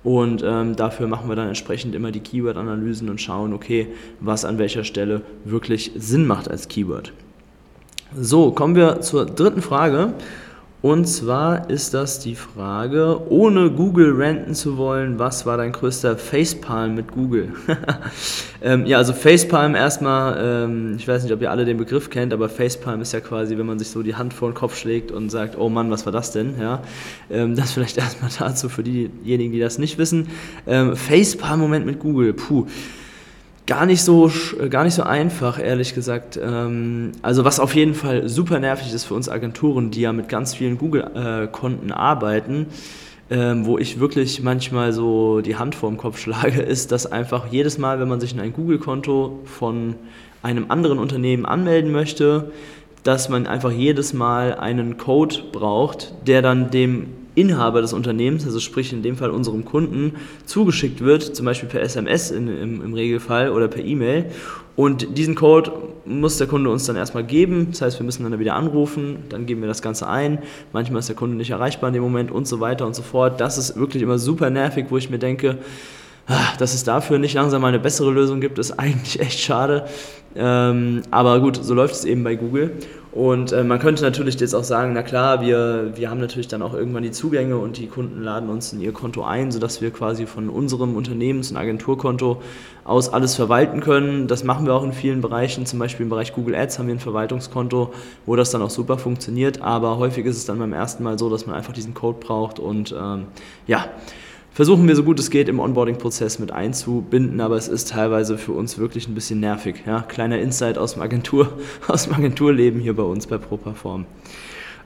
Und 0.09 0.43
ähm, 0.43 0.75
dafür 0.75 1.07
machen 1.07 1.29
wir 1.29 1.37
dann 1.37 1.49
entsprechend 1.49 1.95
immer 1.95 2.11
die 2.11 2.21
Keyword-Analysen 2.21 3.11
und 3.11 3.21
schauen, 3.21 3.53
okay, 3.53 3.89
was 4.21 4.47
an 4.47 4.57
welcher 4.57 4.83
Stelle 4.83 5.21
wirklich 5.45 5.93
Sinn 5.97 6.27
macht 6.27 6.51
als 6.51 6.69
Keyword. 6.69 7.13
So, 8.19 8.53
kommen 8.53 8.75
wir 8.75 9.03
zur 9.03 9.27
dritten 9.27 9.61
Frage. 9.61 10.15
Und 10.81 11.07
zwar 11.07 11.71
ist 11.71 11.93
das 11.93 12.21
die 12.21 12.37
Frage, 12.37 13.21
ohne 13.31 13.69
Google 13.69 14.15
ranten 14.17 14.55
zu 14.55 14.77
wollen, 14.77 15.19
was 15.19 15.45
war 15.45 15.57
dein 15.57 15.73
größter 15.73 16.17
Facepalm 16.17 16.95
mit 16.95 17.11
Google? 17.11 17.53
ähm, 18.63 18.87
ja, 18.87 18.99
also 18.99 19.13
Facepalm 19.13 19.75
erstmal, 19.75 20.39
ähm, 20.41 20.95
ich 20.97 21.09
weiß 21.09 21.25
nicht, 21.25 21.33
ob 21.33 21.43
ihr 21.43 21.51
alle 21.51 21.65
den 21.65 21.79
Begriff 21.79 22.11
kennt, 22.11 22.33
aber 22.33 22.49
Facepalm 22.49 23.01
ist 23.01 23.13
ja 23.13 23.19
quasi, 23.19 23.59
wenn 23.59 23.67
man 23.67 23.81
sich 23.81 23.89
so 23.89 24.05
die 24.05 24.15
Hand 24.15 24.33
vor 24.33 24.51
den 24.51 24.55
Kopf 24.55 24.79
schlägt 24.79 25.11
und 25.11 25.31
sagt, 25.31 25.59
oh 25.59 25.69
Mann, 25.69 25.91
was 25.91 26.07
war 26.07 26.13
das 26.13 26.31
denn? 26.31 26.55
Ja, 26.61 26.81
ähm, 27.29 27.57
das 27.57 27.73
vielleicht 27.73 27.97
erstmal 27.99 28.31
dazu 28.39 28.69
für 28.69 28.85
diejenigen, 28.85 29.53
die 29.53 29.61
das 29.61 29.79
nicht 29.79 29.99
wissen. 29.99 30.29
Ähm, 30.65 30.95
Facepalm-Moment 30.95 31.87
mit 31.87 31.99
Google, 31.99 32.35
puh 32.35 32.67
gar 33.69 33.85
nicht 33.85 34.03
so 34.03 34.33
gar 34.71 34.83
nicht 34.83 34.95
so 34.95 35.03
einfach, 35.05 35.61
ehrlich 35.63 35.95
gesagt. 35.95 36.41
Ähm, 36.43 37.13
also 37.23 37.45
was 37.45 37.61
auf 37.61 37.75
jeden 37.75 37.95
Fall 37.95 38.29
super 38.29 38.59
nervig 38.59 38.93
ist 38.93 39.05
für 39.05 39.15
uns 39.15 39.29
Agenturen, 39.29 39.91
die 39.93 40.01
ja 40.01 40.13
mit 40.13 40.29
ganz 40.29 40.55
vielen 40.55 40.79
Google-Konten 40.79 41.93
arbeiten, 41.93 42.67
ähm, 43.31 43.67
wo 43.67 43.77
ich 43.77 44.01
wirklich 44.01 44.43
manchmal 44.43 44.95
so 44.95 45.43
die 45.43 45.57
Hand 45.57 45.75
vorm 45.75 45.99
Kopf 45.99 46.19
schlage, 46.19 46.63
ist, 46.75 46.91
dass 46.93 47.07
einfach 47.07 47.53
jedes 47.53 47.77
Mal, 47.77 48.01
wenn 48.01 48.09
man 48.09 48.21
sich 48.21 48.33
in 48.33 48.41
ein 48.41 48.55
Google-Konto 48.55 49.41
von 49.45 49.97
einem 50.43 50.71
anderen 50.71 50.99
Unternehmen 50.99 51.45
anmelden 51.45 51.93
möchte, 51.93 52.51
dass 53.03 53.29
man 53.29 53.47
einfach 53.47 53.71
jedes 53.71 54.15
Mal 54.15 54.55
einen 54.55 54.97
Code 54.97 55.37
braucht, 55.53 56.15
der 56.27 56.41
dann 56.41 56.71
dem 56.71 57.18
Inhaber 57.39 57.81
des 57.81 57.93
Unternehmens, 57.93 58.45
also 58.45 58.61
sprich 58.61 58.93
in 58.93 59.03
dem 59.03 59.17
Fall 59.17 59.31
unserem 59.31 59.65
Kunden, 59.65 60.15
zugeschickt 60.45 61.01
wird, 61.01 61.23
zum 61.37 61.47
Beispiel 61.47 61.69
per 61.69 61.81
SMS 61.83 62.31
in, 62.31 62.49
im, 62.49 62.83
im 62.83 62.95
Regelfall 62.95 63.51
oder 63.51 63.69
per 63.69 63.85
E-Mail. 63.85 64.27
Und 64.75 65.19
diesen 65.19 65.35
Code 65.35 65.73
muss 66.05 66.39
der 66.39 66.47
Kunde 66.47 66.71
uns 66.71 66.87
dann 66.87 66.97
erstmal 66.97 67.25
geben. 67.25 67.69
Das 67.71 67.83
heißt, 67.83 67.99
wir 67.99 68.05
müssen 68.05 68.29
dann 68.29 68.39
wieder 68.39 68.55
anrufen, 68.55 69.25
dann 69.29 69.47
geben 69.47 69.61
wir 69.61 69.69
das 69.69 69.83
Ganze 69.83 70.09
ein. 70.09 70.39
Manchmal 70.73 71.01
ist 71.01 71.09
der 71.09 71.17
Kunde 71.17 71.37
nicht 71.37 71.51
erreichbar 71.51 71.89
in 71.89 71.95
dem 71.95 72.03
Moment 72.03 72.31
und 72.31 72.47
so 72.47 72.61
weiter 72.61 72.87
und 72.87 72.95
so 72.95 73.03
fort. 73.03 73.41
Das 73.41 73.59
ist 73.59 73.77
wirklich 73.77 74.03
immer 74.03 74.19
super 74.19 74.51
nervig, 74.51 74.87
wo 74.91 74.97
ich 74.97 75.11
mir 75.11 75.19
denke, 75.19 75.59
dass 76.59 76.75
es 76.75 76.85
dafür 76.85 77.19
nicht 77.19 77.35
langsam 77.35 77.63
mal 77.63 77.69
eine 77.69 77.79
bessere 77.79 78.11
Lösung 78.11 78.41
gibt, 78.41 78.59
ist 78.59 78.73
eigentlich 78.79 79.21
echt 79.21 79.41
schade. 79.41 79.87
Ähm, 80.37 81.03
aber 81.11 81.41
gut, 81.41 81.59
so 81.63 81.75
läuft 81.75 81.95
es 81.95 82.05
eben 82.05 82.23
bei 82.23 82.37
Google. 82.37 82.73
Und 83.11 83.53
äh, 83.53 83.65
man 83.65 83.79
könnte 83.79 84.03
natürlich 84.03 84.39
jetzt 84.39 84.55
auch 84.55 84.63
sagen, 84.63 84.93
na 84.93 85.03
klar, 85.03 85.41
wir, 85.41 85.93
wir 85.97 86.11
haben 86.11 86.21
natürlich 86.21 86.47
dann 86.47 86.61
auch 86.61 86.75
irgendwann 86.75 87.03
die 87.03 87.11
Zugänge 87.11 87.57
und 87.57 87.79
die 87.79 87.87
Kunden 87.87 88.23
laden 88.23 88.51
uns 88.51 88.73
in 88.73 88.81
ihr 88.81 88.93
Konto 88.93 89.25
ein, 89.25 89.51
sodass 89.51 89.81
wir 89.81 89.91
quasi 89.91 90.27
von 90.27 90.51
unserem 90.51 90.95
Unternehmens- 90.95 91.51
und 91.51 91.57
Agenturkonto 91.57 92.43
aus 92.85 93.13
alles 93.13 93.35
verwalten 93.35 93.81
können. 93.81 94.29
Das 94.29 94.45
machen 94.45 94.67
wir 94.67 94.75
auch 94.75 94.85
in 94.85 94.93
vielen 94.93 95.23
Bereichen, 95.23 95.65
zum 95.65 95.79
Beispiel 95.79 96.05
im 96.05 96.11
Bereich 96.11 96.35
Google 96.35 96.55
Ads 96.55 96.79
haben 96.79 96.87
wir 96.87 96.95
ein 96.95 97.01
Verwaltungskonto, 97.01 97.93
wo 98.27 98.37
das 98.37 98.51
dann 98.51 98.61
auch 98.63 98.71
super 98.71 98.99
funktioniert, 98.99 99.63
aber 99.63 99.99
häufig 99.99 100.27
ist 100.27 100.37
es 100.37 100.45
dann 100.45 100.59
beim 100.59 100.75
ersten 100.75 101.03
Mal 101.03 101.19
so, 101.19 101.31
dass 101.31 101.47
man 101.47 101.57
einfach 101.57 101.73
diesen 101.73 101.95
Code 101.95 102.19
braucht 102.21 102.59
und 102.59 102.95
ähm, 102.97 103.25
ja, 103.67 103.87
versuchen 104.59 104.89
wir 104.89 104.97
so 104.97 105.05
gut 105.05 105.21
es 105.21 105.31
geht 105.31 105.49
im 105.49 105.61
Onboarding-Prozess 105.61 106.41
mit 106.41 106.51
einzubinden, 106.51 107.41
aber 107.41 107.55
es 107.55 107.69
ist 107.69 107.91
teilweise 107.91 108.37
für 108.37 108.51
uns 108.51 108.77
wirklich 108.77 109.07
ein 109.07 109.15
bisschen 109.15 109.39
nervig. 109.39 109.85
Ja? 109.87 110.01
Kleiner 110.01 110.41
Insight 110.41 110.79
aus 110.79 110.95
dem, 110.95 111.03
Agentur, 111.03 111.53
aus 111.87 112.07
dem 112.07 112.15
Agenturleben 112.15 112.81
hier 112.81 112.97
bei 112.97 113.05
uns 113.05 113.29
bei 113.29 113.39
ProPerform. 113.39 114.05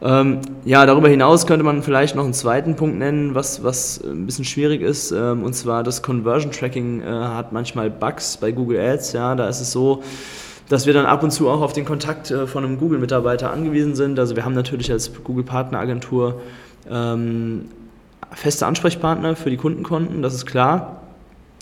Ähm, 0.03 0.41
ja, 0.67 0.85
darüber 0.85 1.09
hinaus 1.09 1.47
könnte 1.47 1.65
man 1.65 1.83
vielleicht 1.83 2.17
noch 2.17 2.25
einen 2.25 2.35
zweiten 2.35 2.77
Punkt 2.77 2.99
nennen, 2.99 3.35
was, 3.35 3.65
was 3.65 3.99
ein 4.05 4.27
bisschen 4.27 4.45
schwierig 4.45 4.83
ist, 4.83 5.11
ähm, 5.11 5.43
und 5.43 5.55
zwar 5.55 5.83
das 5.83 6.03
Conversion 6.03 6.53
Tracking 6.53 7.01
äh, 7.01 7.07
hat 7.07 7.55
manchmal 7.55 7.89
Bugs 7.89 8.37
bei 8.37 8.53
Google 8.53 8.79
Ads. 8.79 9.15
Ja, 9.15 9.35
da 9.35 9.49
ist 9.49 9.63
es 9.63 9.73
so, 9.73 10.03
dass 10.69 10.85
wir 10.85 10.93
dann 10.93 11.07
ab 11.07 11.23
und 11.23 11.31
zu 11.31 11.49
auch 11.49 11.63
auf 11.63 11.73
den 11.73 11.87
Kontakt 11.87 12.31
äh, 12.31 12.47
von 12.47 12.63
einem 12.63 12.79
Google-Mitarbeiter 12.79 13.51
angewiesen 13.51 13.95
sind. 13.95 14.19
Also 14.19 14.37
wir 14.37 14.45
haben 14.45 14.55
natürlich 14.55 14.93
als 14.93 15.11
Google-Partneragentur 15.25 16.43
ähm, 16.91 17.71
feste 18.35 18.67
Ansprechpartner 18.67 19.37
für 19.37 19.51
die 19.51 19.57
Kundenkonten, 19.57 20.23
das 20.23 20.35
ist 20.35 20.47
klar. 20.47 20.99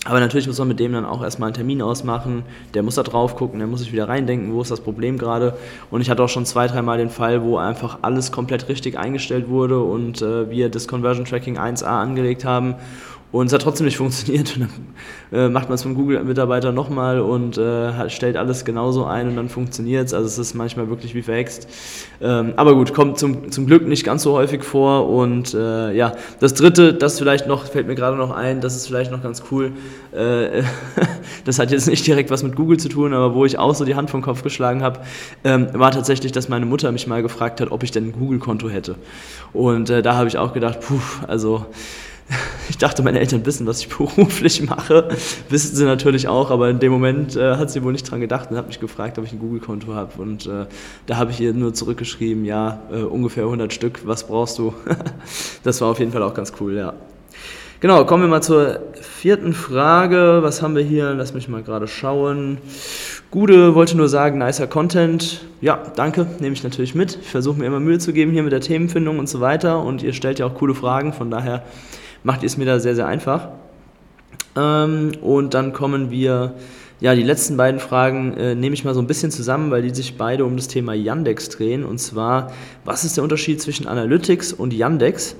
Aber 0.03 0.19
natürlich 0.19 0.47
muss 0.47 0.57
man 0.57 0.67
mit 0.67 0.79
dem 0.79 0.93
dann 0.93 1.05
auch 1.05 1.21
erstmal 1.21 1.47
einen 1.47 1.53
Termin 1.53 1.81
ausmachen. 1.81 2.41
Der 2.73 2.81
muss 2.81 2.95
da 2.95 3.03
drauf 3.03 3.35
gucken, 3.35 3.59
der 3.59 3.67
muss 3.67 3.81
sich 3.81 3.91
wieder 3.91 4.09
reindenken, 4.09 4.51
wo 4.51 4.61
ist 4.61 4.71
das 4.71 4.81
Problem 4.81 5.19
gerade. 5.19 5.55
Und 5.91 6.01
ich 6.01 6.09
hatte 6.09 6.23
auch 6.23 6.29
schon 6.29 6.47
zwei, 6.47 6.65
dreimal 6.65 6.97
den 6.97 7.11
Fall, 7.11 7.43
wo 7.43 7.57
einfach 7.57 7.99
alles 8.01 8.31
komplett 8.31 8.67
richtig 8.67 8.97
eingestellt 8.97 9.47
wurde 9.47 9.79
und 9.79 10.23
äh, 10.23 10.49
wir 10.49 10.69
das 10.69 10.87
Conversion 10.87 11.25
Tracking 11.25 11.59
1a 11.59 11.85
angelegt 11.85 12.45
haben 12.45 12.75
und 13.31 13.47
es 13.47 13.53
hat 13.53 13.61
trotzdem 13.61 13.85
nicht 13.85 13.97
funktioniert. 13.97 14.57
Und 14.57 14.67
dann 15.31 15.39
äh, 15.39 15.49
macht 15.49 15.69
man 15.69 15.75
es 15.75 15.83
vom 15.83 15.95
Google-Mitarbeiter 15.95 16.73
nochmal 16.73 17.21
und 17.21 17.57
äh, 17.57 18.09
stellt 18.09 18.35
alles 18.35 18.65
genauso 18.65 19.05
ein 19.05 19.29
und 19.29 19.37
dann 19.37 19.47
funktioniert 19.47 20.07
es. 20.07 20.13
Also 20.13 20.27
es 20.27 20.37
ist 20.37 20.53
manchmal 20.53 20.89
wirklich 20.89 21.15
wie 21.15 21.21
verhext. 21.21 21.67
Ähm, 22.21 22.53
aber 22.57 22.75
gut, 22.75 22.93
kommt 22.93 23.17
zum, 23.17 23.49
zum 23.49 23.67
Glück 23.67 23.87
nicht 23.87 24.03
ganz 24.03 24.23
so 24.23 24.33
häufig 24.33 24.63
vor. 24.63 25.07
Und 25.07 25.53
äh, 25.53 25.93
ja, 25.93 26.13
das 26.41 26.55
dritte, 26.55 26.93
das 26.93 27.19
vielleicht 27.19 27.47
noch, 27.47 27.65
fällt 27.65 27.87
mir 27.87 27.95
gerade 27.95 28.17
noch 28.17 28.31
ein, 28.31 28.59
das 28.59 28.75
ist 28.75 28.87
vielleicht 28.87 29.11
noch 29.11 29.23
ganz 29.23 29.43
cool. 29.49 29.71
Äh, 30.11 30.63
das 31.45 31.57
hat 31.57 31.71
jetzt 31.71 31.87
nicht 31.87 32.05
direkt 32.05 32.31
was 32.31 32.43
mit 32.43 32.57
Google 32.57 32.77
zu 32.77 32.89
tun, 32.89 33.13
aber 33.13 33.33
wo 33.33 33.45
ich 33.45 33.57
auch 33.57 33.73
so 33.73 33.85
die 33.85 33.95
Hand 33.95 34.09
vom 34.09 34.21
Kopf 34.21 34.43
geschlagen 34.43 34.83
habe, 34.83 34.99
ähm, 35.45 35.67
war 35.71 35.91
tatsächlich, 35.91 36.33
dass 36.33 36.49
meine 36.49 36.65
Mutter 36.65 36.91
mich 36.91 37.07
mal 37.07 37.21
gefragt 37.21 37.61
hat, 37.61 37.71
ob 37.71 37.83
ich 37.83 37.91
denn 37.91 38.09
ein 38.09 38.11
Google-Konto 38.11 38.69
hätte. 38.69 38.95
Und 39.53 39.89
äh, 39.89 40.01
da 40.01 40.15
habe 40.15 40.27
ich 40.27 40.37
auch 40.37 40.51
gedacht, 40.51 40.81
puh, 40.81 40.99
also 41.27 41.65
ich 42.69 42.77
dachte, 42.77 43.03
meine 43.03 43.19
Eltern 43.19 43.45
wissen, 43.45 43.67
was 43.67 43.81
ich 43.81 43.89
beruflich 43.97 44.61
mache. 44.63 45.09
Wissen 45.49 45.75
sie 45.75 45.85
natürlich 45.85 46.27
auch, 46.27 46.51
aber 46.51 46.69
in 46.69 46.79
dem 46.79 46.91
Moment 46.91 47.35
äh, 47.35 47.55
hat 47.55 47.71
sie 47.71 47.83
wohl 47.83 47.91
nicht 47.91 48.09
dran 48.09 48.21
gedacht 48.21 48.51
und 48.51 48.57
hat 48.57 48.67
mich 48.67 48.79
gefragt, 48.79 49.17
ob 49.17 49.25
ich 49.25 49.33
ein 49.33 49.39
Google-Konto 49.39 49.93
habe. 49.93 50.21
Und 50.21 50.45
äh, 50.45 50.65
da 51.05 51.17
habe 51.17 51.31
ich 51.31 51.39
ihr 51.39 51.53
nur 51.53 51.73
zurückgeschrieben, 51.73 52.45
ja, 52.45 52.81
äh, 52.91 53.01
ungefähr 53.01 53.43
100 53.43 53.73
Stück, 53.73 54.01
was 54.05 54.27
brauchst 54.27 54.57
du? 54.57 54.73
das 55.63 55.81
war 55.81 55.89
auf 55.89 55.99
jeden 55.99 56.11
Fall 56.11 56.23
auch 56.23 56.33
ganz 56.33 56.53
cool, 56.59 56.75
ja. 56.75 56.93
Genau, 57.81 58.05
kommen 58.05 58.25
wir 58.25 58.29
mal 58.29 58.43
zur 58.43 58.79
vierten 59.01 59.53
Frage. 59.53 60.43
Was 60.43 60.61
haben 60.61 60.75
wir 60.75 60.83
hier? 60.83 61.15
Lass 61.15 61.33
mich 61.33 61.47
mal 61.47 61.63
gerade 61.63 61.87
schauen. 61.87 62.59
Gude 63.31 63.73
wollte 63.73 63.97
nur 63.97 64.07
sagen, 64.07 64.37
nicer 64.37 64.67
Content. 64.67 65.41
Ja, 65.61 65.81
danke, 65.95 66.27
nehme 66.39 66.53
ich 66.53 66.63
natürlich 66.63 66.93
mit. 66.93 67.17
Ich 67.19 67.29
versuche 67.29 67.57
mir 67.57 67.65
immer 67.65 67.79
Mühe 67.79 67.97
zu 67.97 68.13
geben 68.13 68.33
hier 68.33 68.43
mit 68.43 68.51
der 68.51 68.61
Themenfindung 68.61 69.17
und 69.17 69.27
so 69.27 69.41
weiter. 69.41 69.83
Und 69.83 70.03
ihr 70.03 70.13
stellt 70.13 70.37
ja 70.37 70.45
auch 70.45 70.53
coole 70.53 70.75
Fragen, 70.75 71.11
von 71.11 71.31
daher 71.31 71.63
macht 72.23 72.43
es 72.43 72.57
mir 72.57 72.65
da 72.65 72.79
sehr, 72.79 72.95
sehr 72.95 73.07
einfach. 73.07 73.49
Ähm, 74.55 75.11
und 75.21 75.53
dann 75.53 75.73
kommen 75.73 76.11
wir, 76.11 76.55
ja, 76.99 77.15
die 77.15 77.23
letzten 77.23 77.57
beiden 77.57 77.79
Fragen 77.79 78.35
äh, 78.35 78.55
nehme 78.55 78.73
ich 78.73 78.83
mal 78.83 78.93
so 78.93 79.01
ein 79.01 79.07
bisschen 79.07 79.31
zusammen, 79.31 79.71
weil 79.71 79.81
die 79.81 79.93
sich 79.93 80.17
beide 80.17 80.45
um 80.45 80.55
das 80.55 80.67
Thema 80.67 80.93
Yandex 80.93 81.49
drehen. 81.49 81.83
Und 81.83 81.99
zwar, 81.99 82.51
was 82.85 83.03
ist 83.03 83.17
der 83.17 83.23
Unterschied 83.23 83.61
zwischen 83.61 83.87
Analytics 83.87 84.53
und 84.53 84.73
Yandex? 84.73 85.35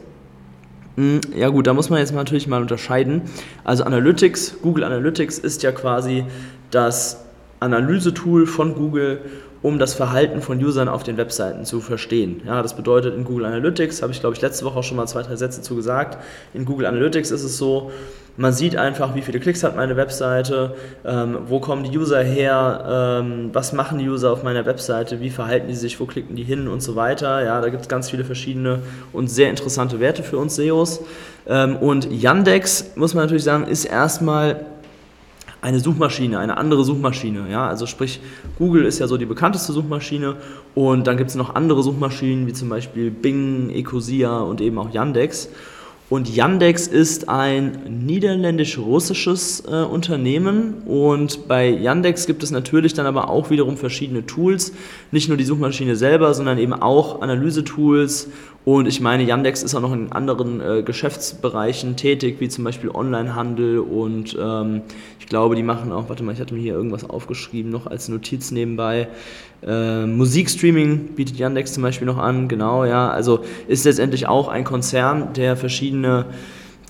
Hm, 0.97 1.21
ja 1.35 1.49
gut, 1.49 1.67
da 1.67 1.73
muss 1.73 1.89
man 1.89 1.99
jetzt 1.99 2.13
natürlich 2.13 2.47
mal 2.47 2.61
unterscheiden. 2.61 3.23
Also 3.63 3.83
Analytics, 3.83 4.57
Google 4.61 4.83
Analytics 4.83 5.39
ist 5.39 5.63
ja 5.63 5.71
quasi 5.71 6.25
das 6.69 7.23
Analysetool 7.61 8.47
von 8.47 8.75
Google, 8.75 9.21
um 9.61 9.77
das 9.77 9.93
Verhalten 9.93 10.41
von 10.41 10.61
Usern 10.61 10.89
auf 10.89 11.03
den 11.03 11.17
Webseiten 11.17 11.63
zu 11.63 11.79
verstehen. 11.79 12.41
Ja, 12.45 12.61
das 12.63 12.75
bedeutet 12.75 13.15
in 13.15 13.23
Google 13.23 13.45
Analytics, 13.45 14.01
habe 14.01 14.11
ich 14.11 14.19
glaube 14.19 14.35
ich 14.35 14.41
letzte 14.41 14.65
Woche 14.65 14.79
auch 14.79 14.83
schon 14.83 14.97
mal 14.97 15.05
zwei, 15.05 15.21
drei 15.21 15.35
Sätze 15.35 15.61
zu 15.61 15.75
gesagt, 15.75 16.17
in 16.53 16.65
Google 16.65 16.87
Analytics 16.87 17.29
ist 17.29 17.43
es 17.43 17.57
so, 17.57 17.91
man 18.37 18.53
sieht 18.53 18.75
einfach, 18.75 19.13
wie 19.13 19.21
viele 19.21 19.39
Klicks 19.39 19.63
hat 19.63 19.75
meine 19.75 19.97
Webseite, 19.97 20.73
ähm, 21.05 21.37
wo 21.47 21.59
kommen 21.59 21.83
die 21.83 21.95
User 21.95 22.23
her, 22.23 23.19
ähm, 23.21 23.49
was 23.53 23.73
machen 23.73 23.99
die 23.99 24.09
User 24.09 24.31
auf 24.31 24.41
meiner 24.41 24.65
Webseite, 24.65 25.19
wie 25.19 25.29
verhalten 25.29 25.67
die 25.67 25.75
sich, 25.75 25.99
wo 25.99 26.05
klicken 26.05 26.35
die 26.35 26.43
hin 26.43 26.67
und 26.67 26.81
so 26.81 26.95
weiter. 26.95 27.43
Ja, 27.43 27.61
da 27.61 27.69
gibt 27.69 27.83
es 27.83 27.89
ganz 27.89 28.09
viele 28.09 28.23
verschiedene 28.23 28.79
und 29.13 29.29
sehr 29.29 29.49
interessante 29.49 29.99
Werte 29.99 30.23
für 30.23 30.37
uns 30.37 30.55
SEOs. 30.55 31.01
Ähm, 31.45 31.75
und 31.75 32.11
Yandex, 32.11 32.91
muss 32.95 33.13
man 33.13 33.25
natürlich 33.25 33.43
sagen, 33.43 33.67
ist 33.67 33.85
erstmal 33.85 34.65
eine 35.61 35.79
Suchmaschine, 35.79 36.39
eine 36.39 36.57
andere 36.57 36.83
Suchmaschine. 36.83 37.45
Ja? 37.49 37.67
Also 37.67 37.85
sprich, 37.85 38.19
Google 38.57 38.85
ist 38.85 38.99
ja 38.99 39.07
so 39.07 39.17
die 39.17 39.25
bekannteste 39.25 39.73
Suchmaschine 39.73 40.35
und 40.75 41.07
dann 41.07 41.17
gibt 41.17 41.29
es 41.29 41.35
noch 41.35 41.55
andere 41.55 41.83
Suchmaschinen, 41.83 42.47
wie 42.47 42.53
zum 42.53 42.69
Beispiel 42.69 43.11
Bing, 43.11 43.69
Ecosia 43.69 44.39
und 44.39 44.59
eben 44.61 44.77
auch 44.77 44.91
Yandex. 44.91 45.49
Und 46.09 46.27
Yandex 46.27 46.87
ist 46.87 47.29
ein 47.29 48.05
niederländisch-russisches 48.05 49.63
äh, 49.65 49.83
Unternehmen 49.85 50.81
und 50.85 51.47
bei 51.47 51.69
Yandex 51.69 52.27
gibt 52.27 52.43
es 52.43 52.51
natürlich 52.51 52.93
dann 52.93 53.05
aber 53.05 53.29
auch 53.29 53.49
wiederum 53.49 53.77
verschiedene 53.77 54.25
Tools, 54.25 54.73
nicht 55.11 55.29
nur 55.29 55.37
die 55.37 55.45
Suchmaschine 55.45 55.95
selber, 55.95 56.33
sondern 56.33 56.57
eben 56.57 56.73
auch 56.73 57.21
Analysetools 57.21 58.27
und 58.63 58.87
ich 58.87 59.01
meine, 59.01 59.23
Yandex 59.23 59.63
ist 59.63 59.73
auch 59.73 59.81
noch 59.81 59.93
in 59.93 60.11
anderen 60.11 60.61
äh, 60.61 60.83
Geschäftsbereichen 60.83 61.95
tätig, 61.95 62.35
wie 62.39 62.47
zum 62.47 62.63
Beispiel 62.63 62.91
Onlinehandel 62.91 63.79
und 63.79 64.37
ähm, 64.39 64.81
ich 65.19 65.25
glaube, 65.25 65.55
die 65.55 65.63
machen 65.63 65.91
auch, 65.91 66.09
warte 66.09 66.23
mal, 66.23 66.33
ich 66.33 66.39
hatte 66.39 66.53
mir 66.53 66.61
hier 66.61 66.73
irgendwas 66.73 67.09
aufgeschrieben, 67.09 67.71
noch 67.71 67.87
als 67.87 68.07
Notiz 68.07 68.51
nebenbei. 68.51 69.07
Äh, 69.65 70.05
Musikstreaming 70.05 71.15
bietet 71.15 71.37
Yandex 71.37 71.73
zum 71.73 71.81
Beispiel 71.81 72.05
noch 72.05 72.17
an, 72.17 72.47
genau, 72.47 72.85
ja. 72.85 73.09
Also 73.09 73.39
ist 73.67 73.85
letztendlich 73.85 74.27
auch 74.27 74.47
ein 74.47 74.63
Konzern, 74.63 75.33
der 75.33 75.57
verschiedene 75.57 76.25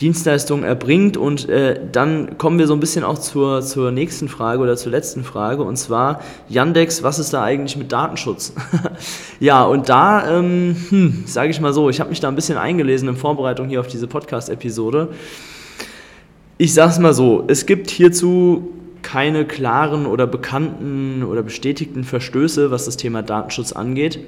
Dienstleistungen 0.01 0.63
erbringt. 0.63 1.15
Und 1.15 1.47
äh, 1.47 1.79
dann 1.91 2.37
kommen 2.37 2.59
wir 2.59 2.67
so 2.67 2.73
ein 2.73 2.79
bisschen 2.79 3.03
auch 3.03 3.19
zur, 3.19 3.61
zur 3.61 3.91
nächsten 3.91 4.27
Frage 4.27 4.61
oder 4.61 4.75
zur 4.75 4.91
letzten 4.91 5.23
Frage. 5.23 5.63
Und 5.63 5.77
zwar, 5.77 6.21
Yandex, 6.49 7.03
was 7.03 7.19
ist 7.19 7.33
da 7.33 7.43
eigentlich 7.43 7.77
mit 7.77 7.91
Datenschutz? 7.91 8.53
ja, 9.39 9.63
und 9.63 9.89
da, 9.89 10.39
ähm, 10.39 10.75
hm, 10.89 11.23
sage 11.25 11.51
ich 11.51 11.61
mal 11.61 11.73
so, 11.73 11.89
ich 11.89 11.99
habe 11.99 12.09
mich 12.09 12.19
da 12.19 12.27
ein 12.27 12.35
bisschen 12.35 12.57
eingelesen 12.57 13.07
in 13.07 13.15
Vorbereitung 13.15 13.69
hier 13.69 13.79
auf 13.79 13.87
diese 13.87 14.07
Podcast-Episode. 14.07 15.09
Ich 16.57 16.73
sage 16.73 16.91
es 16.91 16.99
mal 16.99 17.13
so, 17.13 17.43
es 17.47 17.65
gibt 17.65 17.89
hierzu 17.89 18.73
keine 19.01 19.45
klaren 19.45 20.05
oder 20.05 20.27
bekannten 20.27 21.23
oder 21.23 21.43
bestätigten 21.43 22.03
Verstöße, 22.03 22.71
was 22.71 22.85
das 22.85 22.97
Thema 22.97 23.23
Datenschutz 23.23 23.71
angeht. 23.71 24.19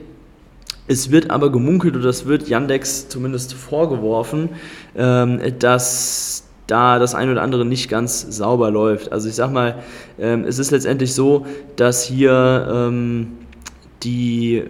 Es 0.87 1.11
wird 1.11 1.31
aber 1.31 1.51
gemunkelt 1.51 1.95
oder 1.95 2.05
das 2.05 2.25
wird 2.25 2.49
Yandex 2.49 3.07
zumindest 3.07 3.53
vorgeworfen, 3.53 4.49
ähm, 4.95 5.39
dass 5.59 6.43
da 6.67 6.99
das 6.99 7.15
eine 7.15 7.31
oder 7.31 7.41
andere 7.41 7.65
nicht 7.65 7.89
ganz 7.89 8.21
sauber 8.21 8.71
läuft. 8.71 9.11
Also 9.11 9.29
ich 9.29 9.35
sag 9.35 9.51
mal, 9.51 9.75
ähm, 10.19 10.45
es 10.45 10.59
ist 10.59 10.71
letztendlich 10.71 11.13
so, 11.13 11.45
dass 11.75 12.03
hier 12.03 12.67
ähm, 12.73 13.33
die 14.03 14.63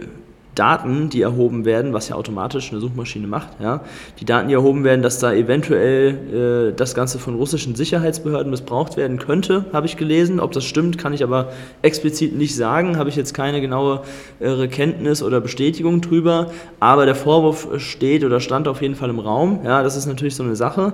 Daten, 0.55 1.09
die 1.09 1.21
erhoben 1.21 1.65
werden, 1.65 1.93
was 1.93 2.09
ja 2.09 2.15
automatisch 2.15 2.71
eine 2.71 2.79
Suchmaschine 2.79 3.25
macht, 3.27 3.49
ja, 3.59 3.81
die 4.19 4.25
Daten, 4.25 4.49
die 4.49 4.53
erhoben 4.53 4.83
werden, 4.83 5.01
dass 5.01 5.17
da 5.17 5.33
eventuell 5.33 6.69
äh, 6.71 6.75
das 6.75 6.93
Ganze 6.93 7.17
von 7.17 7.35
russischen 7.35 7.75
Sicherheitsbehörden 7.75 8.51
missbraucht 8.51 8.95
werden 8.95 9.17
könnte, 9.17 9.65
habe 9.73 9.87
ich 9.87 9.97
gelesen. 9.97 10.39
Ob 10.39 10.51
das 10.51 10.65
stimmt, 10.65 10.97
kann 10.97 11.13
ich 11.13 11.23
aber 11.23 11.51
explizit 11.81 12.35
nicht 12.35 12.55
sagen, 12.55 12.97
habe 12.97 13.09
ich 13.09 13.15
jetzt 13.15 13.33
keine 13.33 13.61
genaue 13.61 14.01
äh, 14.39 14.67
Kenntnis 14.67 15.23
oder 15.23 15.41
Bestätigung 15.41 16.01
drüber, 16.01 16.51
aber 16.79 17.05
der 17.05 17.15
Vorwurf 17.15 17.67
steht 17.77 18.23
oder 18.23 18.39
stand 18.39 18.67
auf 18.67 18.81
jeden 18.81 18.95
Fall 18.95 19.09
im 19.09 19.19
Raum, 19.19 19.61
ja, 19.63 19.81
das 19.81 19.97
ist 19.97 20.05
natürlich 20.05 20.35
so 20.35 20.43
eine 20.43 20.55
Sache. 20.55 20.93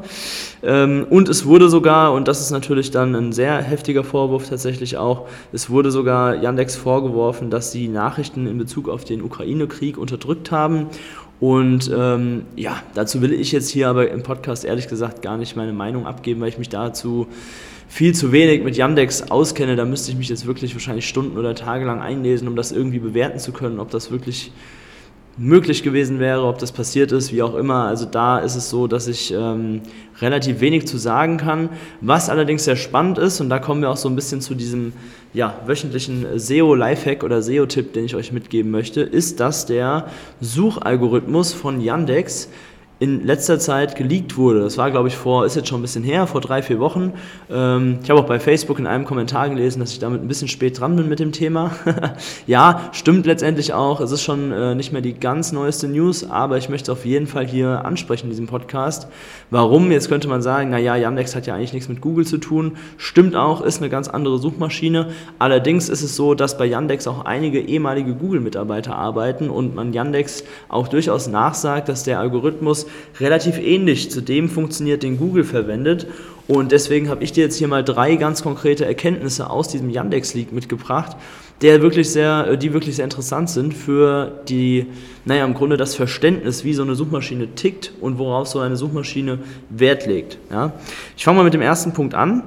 Ähm, 0.64 1.06
und 1.10 1.28
es 1.28 1.46
wurde 1.46 1.70
sogar, 1.70 2.14
und 2.14 2.28
das 2.30 2.40
ist 2.40 2.52
natürlich 2.52 2.92
dann 2.92 3.14
ein 3.14 3.34
sehr 3.34 3.62
heftiger 3.62 4.06
Vorwurf 4.06 4.48
tatsächlich 4.48 4.98
auch, 4.98 5.28
es 5.52 5.70
wurde 5.70 5.92
sogar 5.92 6.36
Yandex 6.36 6.78
vorgeworfen, 6.78 7.50
dass 7.50 7.72
sie 7.74 7.90
Nachrichten 7.90 8.48
in 8.48 8.58
Bezug 8.58 8.88
auf 8.88 9.04
den 9.04 9.22
Ukraine 9.22 9.49
Ukraine-Krieg 9.50 9.98
unterdrückt 9.98 10.52
haben. 10.52 10.88
Und 11.40 11.90
ähm, 11.96 12.44
ja, 12.56 12.84
dazu 12.96 13.22
will 13.22 13.32
ich 13.32 13.52
jetzt 13.52 13.70
hier 13.70 13.88
aber 13.88 14.12
im 14.12 14.24
Podcast 14.24 14.66
ehrlich 14.66 14.88
gesagt 14.88 15.22
gar 15.22 15.38
nicht 15.38 15.56
meine 15.56 15.72
Meinung 15.72 16.06
abgeben, 16.06 16.42
weil 16.42 16.50
ich 16.50 16.58
mich 16.58 16.70
dazu 16.70 17.28
viel 17.88 18.14
zu 18.14 18.32
wenig 18.32 18.64
mit 18.64 18.76
Yandex 18.76 19.32
auskenne. 19.32 19.76
Da 19.76 19.86
müsste 19.86 20.12
ich 20.12 20.18
mich 20.18 20.30
jetzt 20.30 20.46
wirklich 20.46 20.76
wahrscheinlich 20.76 21.08
Stunden 21.08 21.38
oder 21.38 21.56
Tage 21.56 21.86
lang 21.86 22.02
einlesen, 22.02 22.48
um 22.48 22.56
das 22.56 22.72
irgendwie 22.72 23.00
bewerten 23.00 23.40
zu 23.40 23.54
können, 23.54 23.80
ob 23.80 23.90
das 23.90 24.12
wirklich 24.12 24.52
möglich 25.40 25.84
gewesen 25.84 26.20
wäre, 26.20 26.44
ob 26.44 26.60
das 26.60 26.74
passiert 26.74 27.14
ist, 27.14 27.32
wie 27.32 27.42
auch 27.42 27.56
immer. 27.56 27.86
Also 27.86 28.06
da 28.06 28.40
ist 28.40 28.56
es 28.56 28.70
so, 28.70 28.88
dass 28.88 29.08
ich 29.08 29.34
ähm, 29.34 29.82
relativ 30.22 30.60
wenig 30.60 30.86
zu 30.86 30.98
sagen 30.98 31.38
kann. 31.38 31.70
Was 32.02 32.30
allerdings 32.30 32.66
sehr 32.66 32.76
spannend 32.76 33.18
ist, 33.18 33.40
und 33.40 33.50
da 33.50 33.58
kommen 33.58 33.82
wir 33.82 33.90
auch 33.90 33.98
so 33.98 34.10
ein 34.10 34.16
bisschen 34.16 34.42
zu 34.42 34.54
diesem 34.54 34.92
ja, 35.34 35.62
wöchentlichen 35.66 36.26
SEO-Lifehack 36.38 37.24
oder 37.24 37.42
SEO-Tipp, 37.42 37.94
den 37.94 38.06
ich 38.06 38.16
euch 38.16 38.34
mitgeben 38.34 38.70
möchte, 38.70 39.02
ist, 39.02 39.40
dass 39.40 39.66
der 39.66 40.08
Suchalgorithmus 40.42 41.54
von 41.54 41.80
Yandex 41.80 42.50
in 43.00 43.26
letzter 43.26 43.60
Zeit 43.60 43.96
geleakt 43.96 44.36
wurde. 44.36 44.60
Das 44.60 44.78
war, 44.78 44.92
glaube 44.92 45.08
ich, 45.08 45.16
vor, 45.16 45.46
ist 45.46 45.56
jetzt 45.56 45.70
schon 45.70 45.80
ein 45.80 45.82
bisschen 45.82 46.04
her, 46.04 46.28
vor 46.28 46.42
drei, 46.42 46.62
vier 46.62 46.80
Wochen. 46.80 47.14
Ähm, 47.50 48.00
ich 48.04 48.10
habe 48.10 48.20
auch 48.20 48.26
bei 48.26 48.42
Facebook 48.42 48.78
in 48.78 48.88
einem 48.88 49.06
Kommentar 49.06 49.48
gelesen, 49.50 49.80
dass 49.80 49.94
ich 49.94 50.00
damit 50.00 50.22
ein 50.22 50.28
bisschen 50.28 50.50
spät 50.50 50.80
dran 50.80 50.98
bin 50.98 51.08
mit 51.08 51.20
dem 51.20 51.32
Thema. 51.32 51.72
ja, 52.48 52.90
stimmt 52.92 53.26
letztendlich 53.26 53.74
auch. 53.74 54.02
Es 54.02 54.12
ist 54.12 54.22
schon 54.22 54.52
äh, 54.52 54.76
nicht 54.76 54.92
mehr 54.92 55.02
die 55.02 55.14
ganz 55.14 55.54
neueste 55.54 55.88
News, 55.88 56.30
aber 56.30 56.58
ich 56.58 56.68
möchte 56.68 56.92
auf 56.92 57.06
jeden 57.06 57.26
Fall 57.26 57.48
hier 57.48 57.86
ansprechen 57.86 58.26
in 58.26 58.32
diesem 58.32 58.48
Podcast. 58.48 59.08
Warum? 59.50 59.92
Jetzt 59.92 60.10
könnte 60.10 60.28
man 60.28 60.42
sagen, 60.42 60.70
naja, 60.70 60.98
Yandex 60.98 61.38
hat 61.38 61.48
ja 61.48 61.56
eigentlich 61.56 61.74
nichts 61.74 61.88
mit 61.88 62.02
Google 62.02 62.26
zu 62.26 62.38
tun. 62.38 62.74
Stimmt 62.98 63.34
auch, 63.34 63.62
ist 63.62 63.78
eine 63.78 63.90
ganz 63.90 64.10
andere 64.10 64.40
Suchmaschine. 64.40 65.08
Allerdings 65.40 65.88
ist 65.88 66.04
es 66.04 66.18
so, 66.18 66.34
dass 66.34 66.58
bei 66.58 66.66
Yandex 66.66 67.08
auch 67.08 67.24
einige 67.24 67.62
ehemalige 67.62 68.14
Google-Mitarbeiter 68.14 68.94
arbeiten 68.96 69.50
und 69.50 69.74
man 69.74 69.94
Yandex 69.94 70.44
auch 70.68 70.90
durchaus 70.90 71.30
nachsagt, 71.30 71.88
dass 71.88 72.04
der 72.04 72.20
Algorithmus 72.20 72.89
relativ 73.20 73.58
ähnlich 73.60 74.12
zu 74.12 74.22
dem 74.22 74.50
funktioniert, 74.50 75.04
den 75.04 75.18
Google 75.18 75.44
verwendet. 75.44 76.08
Und 76.48 76.72
deswegen 76.72 77.10
habe 77.10 77.24
ich 77.24 77.32
dir 77.32 77.44
jetzt 77.44 77.58
hier 77.58 77.68
mal 77.68 77.84
drei 77.84 78.16
ganz 78.16 78.42
konkrete 78.42 78.84
Erkenntnisse 78.84 79.50
aus 79.50 79.68
diesem 79.68 79.92
Yandex-Leak 79.92 80.52
mitgebracht, 80.52 81.16
der 81.62 81.82
wirklich 81.82 82.10
sehr, 82.10 82.48
äh, 82.48 82.58
die 82.58 82.74
wirklich 82.74 82.96
sehr 82.96 83.06
interessant 83.06 83.50
sind 83.50 83.74
für 83.74 84.42
die, 84.50 84.88
naja, 85.26 85.46
im 85.46 85.54
Grunde 85.54 85.78
das 85.78 85.96
Verständnis, 85.96 86.64
wie 86.64 86.74
so 86.74 86.82
eine 86.82 86.96
Suchmaschine 86.96 87.54
tickt 87.54 87.92
und 88.02 88.18
worauf 88.18 88.48
so 88.48 88.60
eine 88.60 88.78
Suchmaschine 88.78 89.40
Wert 89.70 90.08
legt. 90.08 90.40
Ja. 90.50 90.74
Ich 91.16 91.24
fange 91.24 91.38
mal 91.38 91.44
mit 91.44 91.54
dem 91.54 91.62
ersten 91.62 91.94
Punkt 91.94 92.16
an. 92.16 92.44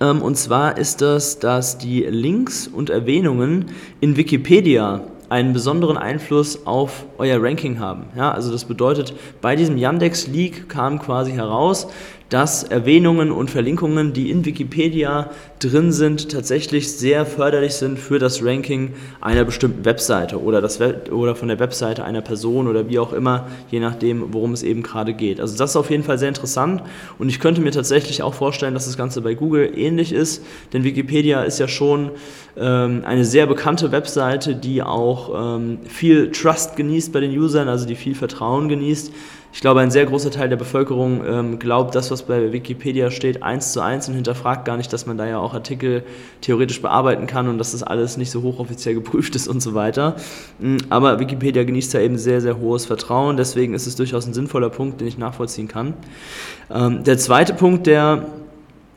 Ähm, 0.00 0.22
und 0.22 0.36
zwar 0.36 0.78
ist 0.78 1.02
das, 1.02 1.38
dass 1.38 1.78
die 1.78 2.02
Links 2.02 2.66
und 2.66 2.90
Erwähnungen 2.90 3.66
in 4.00 4.16
Wikipedia 4.16 5.02
einen 5.32 5.54
besonderen 5.54 5.96
Einfluss 5.96 6.66
auf 6.66 7.06
euer 7.16 7.42
Ranking 7.42 7.80
haben. 7.80 8.04
Ja, 8.14 8.32
also 8.32 8.52
das 8.52 8.66
bedeutet, 8.66 9.14
bei 9.40 9.56
diesem 9.56 9.78
Yandex-Leak 9.78 10.68
kam 10.68 10.98
quasi 10.98 11.32
heraus, 11.32 11.86
dass 12.32 12.62
Erwähnungen 12.62 13.30
und 13.30 13.50
Verlinkungen, 13.50 14.14
die 14.14 14.30
in 14.30 14.46
Wikipedia 14.46 15.30
drin 15.58 15.92
sind, 15.92 16.30
tatsächlich 16.30 16.90
sehr 16.90 17.26
förderlich 17.26 17.74
sind 17.74 17.98
für 17.98 18.18
das 18.18 18.42
Ranking 18.42 18.94
einer 19.20 19.44
bestimmten 19.44 19.84
Webseite 19.84 20.40
oder, 20.40 20.62
das 20.62 20.80
Web 20.80 21.12
oder 21.12 21.36
von 21.36 21.48
der 21.48 21.58
Webseite 21.58 22.04
einer 22.04 22.22
Person 22.22 22.68
oder 22.68 22.88
wie 22.88 22.98
auch 22.98 23.12
immer, 23.12 23.48
je 23.70 23.80
nachdem, 23.80 24.32
worum 24.32 24.54
es 24.54 24.62
eben 24.62 24.82
gerade 24.82 25.12
geht. 25.12 25.40
Also 25.40 25.58
das 25.58 25.70
ist 25.70 25.76
auf 25.76 25.90
jeden 25.90 26.04
Fall 26.04 26.18
sehr 26.18 26.28
interessant 26.28 26.82
und 27.18 27.28
ich 27.28 27.38
könnte 27.38 27.60
mir 27.60 27.70
tatsächlich 27.70 28.22
auch 28.22 28.32
vorstellen, 28.32 28.72
dass 28.72 28.86
das 28.86 28.96
Ganze 28.96 29.20
bei 29.20 29.34
Google 29.34 29.70
ähnlich 29.76 30.14
ist, 30.14 30.42
denn 30.72 30.84
Wikipedia 30.84 31.42
ist 31.42 31.58
ja 31.58 31.68
schon 31.68 32.12
ähm, 32.56 33.02
eine 33.04 33.26
sehr 33.26 33.46
bekannte 33.46 33.92
Webseite, 33.92 34.54
die 34.54 34.82
auch 34.82 35.58
ähm, 35.58 35.80
viel 35.86 36.30
Trust 36.30 36.76
genießt 36.76 37.12
bei 37.12 37.20
den 37.20 37.38
Usern, 37.38 37.68
also 37.68 37.84
die 37.84 37.94
viel 37.94 38.14
Vertrauen 38.14 38.70
genießt 38.70 39.12
ich 39.52 39.60
glaube, 39.60 39.80
ein 39.80 39.90
sehr 39.90 40.06
großer 40.06 40.30
Teil 40.30 40.48
der 40.48 40.56
Bevölkerung 40.56 41.22
ähm, 41.26 41.58
glaubt 41.58 41.94
das, 41.94 42.10
was 42.10 42.22
bei 42.22 42.52
Wikipedia 42.52 43.10
steht, 43.10 43.42
eins 43.42 43.72
zu 43.72 43.80
eins 43.80 44.08
und 44.08 44.14
hinterfragt 44.14 44.64
gar 44.64 44.78
nicht, 44.78 44.92
dass 44.92 45.04
man 45.04 45.18
da 45.18 45.26
ja 45.26 45.38
auch 45.38 45.52
Artikel 45.52 46.04
theoretisch 46.40 46.80
bearbeiten 46.80 47.26
kann 47.26 47.48
und 47.48 47.58
dass 47.58 47.72
das 47.72 47.82
alles 47.82 48.16
nicht 48.16 48.30
so 48.30 48.42
hochoffiziell 48.42 48.94
geprüft 48.94 49.36
ist 49.36 49.48
und 49.48 49.60
so 49.60 49.74
weiter. 49.74 50.16
Mm, 50.58 50.78
aber 50.88 51.20
Wikipedia 51.20 51.64
genießt 51.64 51.92
da 51.92 52.00
eben 52.00 52.16
sehr, 52.16 52.40
sehr 52.40 52.58
hohes 52.58 52.86
Vertrauen, 52.86 53.36
deswegen 53.36 53.74
ist 53.74 53.86
es 53.86 53.94
durchaus 53.94 54.26
ein 54.26 54.32
sinnvoller 54.32 54.70
Punkt, 54.70 55.00
den 55.02 55.08
ich 55.08 55.18
nachvollziehen 55.18 55.68
kann. 55.68 55.94
Ähm, 56.70 57.04
der 57.04 57.18
zweite 57.18 57.52
Punkt, 57.52 57.86
der 57.86 58.24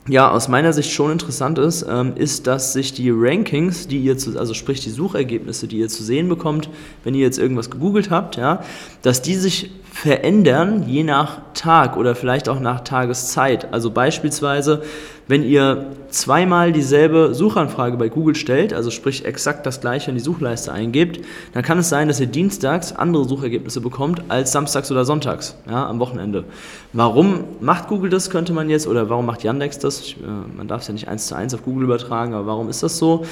ja, 0.08 0.30
aus 0.30 0.48
meiner 0.48 0.72
Sicht 0.72 0.92
schon 0.92 1.10
interessant 1.10 1.58
ist, 1.58 1.84
ähm, 1.88 2.12
ist, 2.16 2.46
dass 2.46 2.72
sich 2.72 2.92
die 2.92 3.10
Rankings, 3.10 3.88
die 3.88 3.98
ihr 3.98 4.16
zu, 4.16 4.38
also 4.38 4.54
sprich 4.54 4.80
die 4.80 4.90
Suchergebnisse, 4.90 5.66
die 5.66 5.78
ihr 5.78 5.88
zu 5.88 6.04
sehen 6.04 6.28
bekommt, 6.28 6.68
wenn 7.02 7.14
ihr 7.14 7.22
jetzt 7.22 7.38
irgendwas 7.38 7.70
gegoogelt 7.70 8.10
habt, 8.10 8.36
ja, 8.36 8.62
dass 9.02 9.22
die 9.22 9.34
sich 9.34 9.70
verändern 9.92 10.84
je 10.86 11.02
nach 11.02 11.40
Tag 11.54 11.96
oder 11.96 12.14
vielleicht 12.14 12.48
auch 12.48 12.60
nach 12.60 12.80
Tageszeit. 12.82 13.72
Also 13.72 13.90
beispielsweise, 13.90 14.82
wenn 15.28 15.42
ihr 15.42 15.86
zweimal 16.08 16.72
dieselbe 16.72 17.34
Suchanfrage 17.34 17.96
bei 17.96 18.08
Google 18.08 18.34
stellt, 18.34 18.72
also 18.72 18.90
sprich 18.90 19.24
exakt 19.24 19.66
das 19.66 19.80
gleiche 19.80 20.10
in 20.10 20.16
die 20.16 20.22
Suchleiste 20.22 20.72
eingebt, 20.72 21.20
dann 21.52 21.62
kann 21.62 21.78
es 21.78 21.88
sein, 21.88 22.08
dass 22.08 22.20
ihr 22.20 22.26
dienstags 22.26 22.92
andere 22.92 23.24
Suchergebnisse 23.24 23.80
bekommt 23.80 24.22
als 24.28 24.52
samstags 24.52 24.90
oder 24.90 25.04
sonntags, 25.04 25.56
ja, 25.68 25.86
am 25.88 25.98
Wochenende. 25.98 26.44
Warum 26.92 27.44
macht 27.60 27.88
Google 27.88 28.10
das, 28.10 28.30
könnte 28.30 28.52
man 28.52 28.70
jetzt, 28.70 28.86
oder 28.86 29.10
warum 29.10 29.26
macht 29.26 29.42
Yandex 29.42 29.78
das? 29.78 30.00
Ich, 30.00 30.16
äh, 30.16 30.56
man 30.56 30.68
darf 30.68 30.82
es 30.82 30.88
ja 30.88 30.94
nicht 30.94 31.08
eins 31.08 31.26
zu 31.26 31.34
eins 31.34 31.54
auf 31.54 31.64
Google 31.64 31.84
übertragen, 31.84 32.32
aber 32.32 32.46
warum 32.46 32.68
ist 32.68 32.82
das 32.82 32.96
so? 32.98 33.24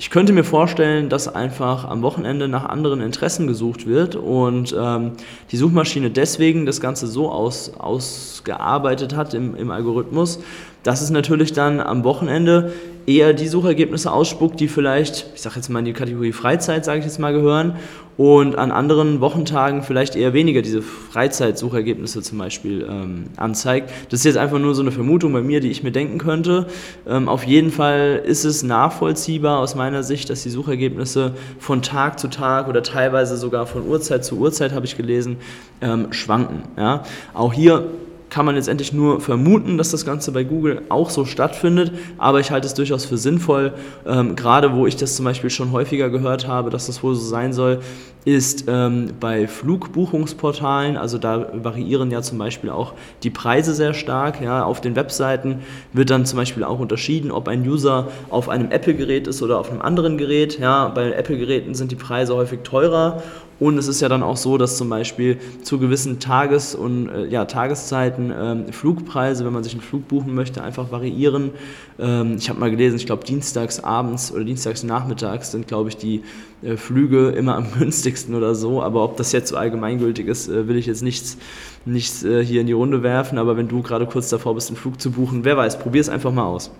Ich 0.00 0.10
könnte 0.10 0.32
mir 0.32 0.44
vorstellen, 0.44 1.08
dass 1.08 1.26
einfach 1.26 1.84
am 1.84 2.02
Wochenende 2.02 2.46
nach 2.46 2.64
anderen 2.64 3.00
Interessen 3.00 3.48
gesucht 3.48 3.84
wird 3.84 4.14
und 4.14 4.72
ähm, 4.78 5.12
die 5.50 5.56
Suchmaschine 5.56 6.10
deswegen 6.10 6.66
das 6.66 6.80
Ganze 6.80 7.08
so 7.08 7.32
aus, 7.32 7.72
ausgearbeitet 7.76 9.16
hat 9.16 9.34
im, 9.34 9.56
im 9.56 9.72
Algorithmus, 9.72 10.38
dass 10.84 11.00
es 11.00 11.10
natürlich 11.10 11.52
dann 11.52 11.80
am 11.80 12.04
Wochenende 12.04 12.72
eher 13.08 13.32
die 13.32 13.48
Suchergebnisse 13.48 14.12
ausspuckt, 14.12 14.60
die 14.60 14.68
vielleicht, 14.68 15.26
ich 15.34 15.40
sage 15.40 15.56
jetzt 15.56 15.70
mal 15.70 15.78
in 15.78 15.86
die 15.86 15.94
Kategorie 15.94 16.32
Freizeit, 16.32 16.84
sage 16.84 16.98
ich 16.98 17.06
jetzt 17.06 17.18
mal, 17.18 17.32
gehören 17.32 17.76
und 18.18 18.58
an 18.58 18.70
anderen 18.70 19.20
Wochentagen 19.20 19.82
vielleicht 19.82 20.16
eher 20.16 20.34
weniger 20.34 20.60
diese 20.60 20.82
Freizeitsuchergebnisse 20.82 22.20
zum 22.20 22.36
Beispiel 22.36 22.86
ähm, 22.90 23.24
anzeigt. 23.36 23.90
Das 24.10 24.20
ist 24.20 24.24
jetzt 24.24 24.36
einfach 24.36 24.58
nur 24.58 24.74
so 24.74 24.82
eine 24.82 24.90
Vermutung 24.90 25.32
bei 25.32 25.40
mir, 25.40 25.60
die 25.60 25.70
ich 25.70 25.82
mir 25.82 25.92
denken 25.92 26.18
könnte. 26.18 26.66
Ähm, 27.08 27.28
auf 27.28 27.44
jeden 27.44 27.70
Fall 27.70 28.20
ist 28.26 28.44
es 28.44 28.62
nachvollziehbar 28.62 29.60
aus 29.60 29.74
meiner 29.74 30.02
Sicht, 30.02 30.28
dass 30.30 30.42
die 30.42 30.50
Suchergebnisse 30.50 31.32
von 31.60 31.80
Tag 31.80 32.18
zu 32.18 32.28
Tag 32.28 32.68
oder 32.68 32.82
teilweise 32.82 33.36
sogar 33.36 33.66
von 33.66 33.86
Uhrzeit 33.86 34.24
zu 34.24 34.36
Uhrzeit, 34.36 34.72
habe 34.72 34.84
ich 34.84 34.96
gelesen, 34.96 35.36
ähm, 35.80 36.12
schwanken. 36.12 36.64
Ja? 36.76 37.04
Auch 37.34 37.52
hier 37.52 37.86
kann 38.30 38.46
man 38.46 38.54
letztendlich 38.54 38.92
nur 38.92 39.20
vermuten, 39.20 39.78
dass 39.78 39.90
das 39.90 40.04
Ganze 40.04 40.32
bei 40.32 40.44
Google 40.44 40.82
auch 40.88 41.10
so 41.10 41.24
stattfindet, 41.24 41.92
aber 42.18 42.40
ich 42.40 42.50
halte 42.50 42.66
es 42.66 42.74
durchaus 42.74 43.04
für 43.04 43.16
sinnvoll, 43.16 43.72
ähm, 44.06 44.36
gerade 44.36 44.74
wo 44.74 44.86
ich 44.86 44.96
das 44.96 45.16
zum 45.16 45.24
Beispiel 45.24 45.50
schon 45.50 45.72
häufiger 45.72 46.10
gehört 46.10 46.46
habe, 46.46 46.70
dass 46.70 46.86
das 46.86 47.02
wohl 47.02 47.14
so 47.14 47.24
sein 47.24 47.52
soll, 47.52 47.80
ist 48.24 48.64
ähm, 48.68 49.12
bei 49.20 49.46
Flugbuchungsportalen, 49.46 50.96
also 50.96 51.18
da 51.18 51.48
variieren 51.54 52.10
ja 52.10 52.20
zum 52.22 52.38
Beispiel 52.38 52.70
auch 52.70 52.92
die 53.22 53.30
Preise 53.30 53.74
sehr 53.74 53.94
stark. 53.94 54.40
Ja. 54.40 54.64
Auf 54.64 54.80
den 54.80 54.96
Webseiten 54.96 55.60
wird 55.92 56.10
dann 56.10 56.26
zum 56.26 56.36
Beispiel 56.36 56.64
auch 56.64 56.78
unterschieden, 56.78 57.30
ob 57.30 57.48
ein 57.48 57.66
User 57.66 58.08
auf 58.30 58.48
einem 58.48 58.70
Apple-Gerät 58.70 59.26
ist 59.26 59.42
oder 59.42 59.58
auf 59.58 59.70
einem 59.70 59.82
anderen 59.82 60.18
Gerät. 60.18 60.58
Ja. 60.58 60.88
Bei 60.88 61.12
Apple-Geräten 61.12 61.74
sind 61.74 61.92
die 61.92 61.96
Preise 61.96 62.34
häufig 62.34 62.60
teurer 62.64 63.22
und 63.60 63.76
es 63.76 63.88
ist 63.88 64.00
ja 64.00 64.08
dann 64.08 64.22
auch 64.22 64.36
so, 64.36 64.56
dass 64.56 64.76
zum 64.76 64.88
Beispiel 64.88 65.38
zu 65.62 65.78
gewissen 65.78 66.20
Tages- 66.20 66.76
und 66.76 67.08
äh, 67.08 67.26
ja, 67.26 67.44
Tageszeiten 67.44 68.32
ähm, 68.36 68.72
Flugpreise, 68.72 69.44
wenn 69.44 69.52
man 69.52 69.64
sich 69.64 69.72
einen 69.72 69.82
Flug 69.82 70.06
buchen 70.06 70.34
möchte, 70.34 70.62
einfach 70.62 70.92
variieren. 70.92 71.50
Ähm, 71.98 72.36
ich 72.38 72.48
habe 72.50 72.60
mal 72.60 72.70
gelesen, 72.70 72.96
ich 72.96 73.06
glaube 73.06 73.24
dienstags 73.24 73.80
abends 73.80 74.30
oder 74.30 74.44
dienstags 74.44 74.84
nachmittags 74.84 75.50
sind, 75.50 75.66
glaube 75.66 75.88
ich, 75.88 75.96
die 75.96 76.22
äh, 76.62 76.76
Flüge 76.76 77.30
immer 77.30 77.56
am 77.56 77.66
günstigsten 77.78 78.17
oder 78.34 78.54
so. 78.54 78.82
Aber 78.82 79.04
ob 79.04 79.16
das 79.16 79.32
jetzt 79.32 79.48
so 79.48 79.56
allgemeingültig 79.56 80.26
ist, 80.26 80.48
äh, 80.48 80.66
will 80.68 80.76
ich 80.76 80.86
jetzt 80.86 81.02
nichts, 81.02 81.38
nichts 81.84 82.24
äh, 82.24 82.44
hier 82.44 82.60
in 82.60 82.66
die 82.66 82.72
Runde 82.72 83.02
werfen. 83.02 83.38
Aber 83.38 83.56
wenn 83.56 83.68
du 83.68 83.82
gerade 83.82 84.06
kurz 84.06 84.28
davor 84.28 84.54
bist, 84.54 84.68
einen 84.68 84.76
Flug 84.76 85.00
zu 85.00 85.10
buchen, 85.10 85.44
wer 85.44 85.56
weiß, 85.56 85.78
probier 85.78 86.00
es 86.00 86.08
einfach 86.08 86.32
mal 86.32 86.44
aus. 86.44 86.70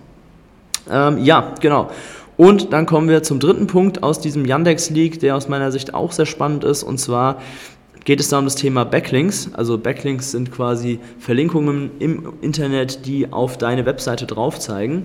Ähm, 0.89 1.19
ja, 1.23 1.53
genau. 1.61 1.89
Und 2.37 2.71
dann 2.71 2.85
kommen 2.85 3.09
wir 3.09 3.21
zum 3.21 3.39
dritten 3.39 3.67
Punkt 3.67 4.01
aus 4.01 4.21
diesem 4.21 4.45
Yandex-Leak, 4.45 5.19
der 5.19 5.35
aus 5.35 5.49
meiner 5.49 5.71
Sicht 5.71 5.93
auch 5.93 6.11
sehr 6.13 6.25
spannend 6.25 6.63
ist. 6.63 6.83
Und 6.83 6.97
zwar 6.97 7.41
geht 8.05 8.19
es 8.19 8.29
da 8.29 8.39
um 8.39 8.45
das 8.45 8.55
Thema 8.55 8.85
Backlinks. 8.85 9.51
Also 9.53 9.77
Backlinks 9.77 10.31
sind 10.31 10.51
quasi 10.51 10.99
Verlinkungen 11.19 11.91
im 11.99 12.33
Internet, 12.41 13.05
die 13.05 13.31
auf 13.31 13.57
deine 13.57 13.85
Webseite 13.85 14.25
drauf 14.25 14.59
zeigen. 14.59 15.03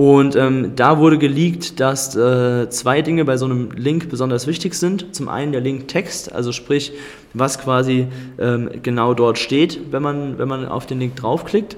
Und 0.00 0.34
ähm, 0.34 0.72
da 0.76 0.98
wurde 0.98 1.18
geleakt, 1.18 1.78
dass 1.78 2.16
äh, 2.16 2.70
zwei 2.70 3.02
Dinge 3.02 3.26
bei 3.26 3.36
so 3.36 3.44
einem 3.44 3.70
Link 3.72 4.08
besonders 4.08 4.46
wichtig 4.46 4.72
sind. 4.72 5.14
Zum 5.14 5.28
einen 5.28 5.52
der 5.52 5.60
Linktext, 5.60 6.32
also 6.32 6.52
sprich, 6.52 6.94
was 7.34 7.58
quasi 7.58 8.06
ähm, 8.38 8.70
genau 8.82 9.12
dort 9.12 9.36
steht, 9.36 9.92
wenn 9.92 10.02
man, 10.02 10.38
wenn 10.38 10.48
man 10.48 10.64
auf 10.64 10.86
den 10.86 11.00
Link 11.00 11.16
draufklickt 11.16 11.76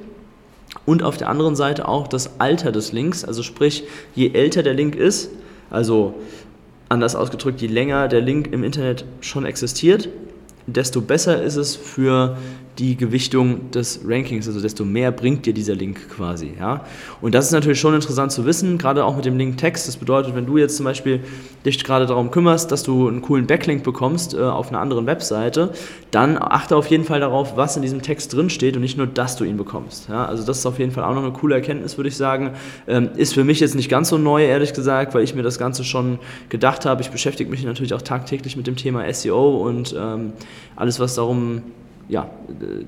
und 0.87 1.02
auf 1.02 1.16
der 1.16 1.30
anderen 1.30 1.56
Seite 1.56 1.88
auch 1.88 2.06
das 2.06 2.38
Alter 2.38 2.70
des 2.70 2.92
Links, 2.92 3.24
also 3.24 3.42
sprich, 3.42 3.82
je 4.14 4.30
älter 4.32 4.62
der 4.62 4.74
Link 4.74 4.94
ist, 4.94 5.32
also 5.68 6.14
anders 6.88 7.16
ausgedrückt, 7.16 7.61
je 7.61 7.66
länger 7.66 8.06
der 8.06 8.20
Link 8.20 8.52
im 8.52 8.62
Internet 8.62 9.04
schon 9.20 9.44
existiert, 9.44 10.08
desto 10.66 11.01
besser 11.01 11.42
ist 11.42 11.57
es 11.57 11.77
für 11.77 12.37
die 12.79 12.96
Gewichtung 12.96 13.70
des 13.70 14.01
Rankings, 14.07 14.46
also 14.46 14.61
desto 14.61 14.85
mehr 14.85 15.12
bringt 15.12 15.44
dir 15.44 15.53
dieser 15.53 15.75
Link 15.75 16.09
quasi. 16.09 16.53
Ja? 16.59 16.85
Und 17.20 17.35
das 17.35 17.46
ist 17.46 17.53
natürlich 17.53 17.79
schon 17.79 17.94
interessant 17.94 18.33
zu 18.33 18.46
wissen, 18.46 18.79
gerade 18.79 19.05
auch 19.05 19.14
mit 19.14 19.27
dem 19.27 19.37
Link 19.37 19.59
Text. 19.59 19.88
Das 19.88 19.98
bedeutet, 19.98 20.35
wenn 20.35 20.46
du 20.46 20.57
jetzt 20.57 20.77
zum 20.77 20.85
Beispiel 20.85 21.20
dich 21.66 21.85
gerade 21.85 22.07
darum 22.07 22.31
kümmerst, 22.31 22.72
dass 22.72 22.83
du 22.83 23.09
einen 23.09 23.20
coolen 23.20 23.46
Backlink 23.46 23.83
bekommst 23.83 24.33
äh, 24.33 24.40
auf 24.40 24.70
einer 24.70 24.81
anderen 24.81 25.07
Webseite, 25.07 25.72
dann 26.11 26.38
achte 26.40 26.75
auf 26.75 26.87
jeden 26.87 27.05
Fall 27.05 27.20
darauf, 27.20 27.57
was 27.57 27.77
in 27.77 27.83
diesem 27.83 28.01
Text 28.01 28.33
drin 28.33 28.48
steht 28.48 28.75
und 28.75 28.83
nicht 28.83 28.96
nur, 28.96 29.07
dass 29.07 29.37
du 29.37 29.44
ihn 29.44 29.59
bekommst. 29.59 30.09
Ja? 30.09 30.25
Also 30.25 30.44
das 30.44 30.59
ist 30.59 30.66
auf 30.66 30.79
jeden 30.79 30.92
Fall 30.92 31.05
auch 31.05 31.14
noch 31.14 31.25
eine 31.25 31.33
coole 31.33 31.55
Erkenntnis, 31.55 31.98
würde 31.98 32.09
ich 32.09 32.16
sagen. 32.16 32.53
Ähm, 32.88 33.11
ist 33.16 33.35
für 33.35 33.44
mich 33.44 33.61
jetzt 33.61 33.75
nicht 33.75 33.90
ganz 33.90 34.09
so 34.09 34.16
neu, 34.16 34.46
ehrlich 34.46 34.72
gesagt, 34.72 35.14
weil 35.14 35.25
ich 35.25 35.35
mir 35.35 35.42
das 35.42 35.59
Ganze 35.59 35.85
schon 35.85 36.18
gedacht 36.48 36.87
habe. 36.87 37.03
Ich 37.03 37.11
beschäftige 37.11 37.51
mich 37.51 37.62
natürlich 37.64 37.92
auch 37.92 38.03
tagtäglich 38.03 38.57
mit 38.57 38.66
dem 38.66 38.77
Thema 38.77 39.12
SEO 39.12 39.59
und 39.68 39.94
ähm, 39.98 40.33
alles, 40.76 41.00
was 41.00 41.14
darum 41.14 41.62
ja, 42.08 42.28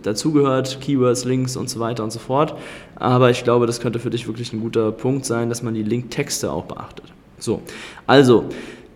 dazugehört, 0.03 0.81
Keywords, 0.81 1.25
Links 1.25 1.57
und 1.57 1.71
so 1.71 1.81
weiter 1.81 2.05
und 2.05 2.13
so 2.13 2.19
fort. 2.19 2.55
Aber 2.97 3.31
ich 3.31 3.45
glaube, 3.45 3.67
das 3.67 3.81
könnte 3.81 3.99
für 3.99 4.11
dich 4.11 4.27
wirklich 4.27 4.53
ein 4.53 4.61
guter 4.61 4.93
Punkt 4.93 5.25
sein, 5.25 5.49
dass 5.49 5.63
man 5.63 5.75
die 5.75 5.83
Linktexte 5.83 6.53
auch 6.53 6.65
beachtet. 6.65 7.07
So, 7.39 7.63
also 8.07 8.45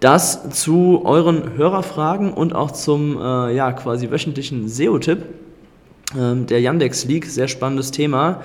das 0.01 0.51
zu 0.51 1.03
euren 1.05 1.57
Hörerfragen 1.57 2.33
und 2.33 2.55
auch 2.55 2.71
zum 2.71 3.17
äh, 3.21 3.55
ja, 3.55 3.73
quasi 3.73 4.11
wöchentlichen 4.11 4.69
SEO-Tipp. 4.69 5.25
Ähm, 6.17 6.47
der 6.47 6.61
Yandex 6.61 7.05
League, 7.05 7.27
sehr 7.27 7.49
spannendes 7.49 7.91
Thema. 7.91 8.43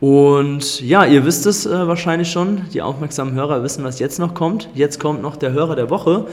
Und 0.00 0.80
ja, 0.80 1.04
ihr 1.04 1.24
wisst 1.24 1.46
es 1.46 1.66
äh, 1.66 1.88
wahrscheinlich 1.88 2.30
schon, 2.30 2.62
die 2.72 2.82
aufmerksamen 2.82 3.34
Hörer 3.34 3.62
wissen, 3.62 3.84
was 3.84 3.98
jetzt 3.98 4.18
noch 4.18 4.34
kommt. 4.34 4.68
Jetzt 4.74 5.00
kommt 5.00 5.22
noch 5.22 5.36
der 5.36 5.52
Hörer 5.52 5.76
der 5.76 5.90
Woche. 5.90 6.26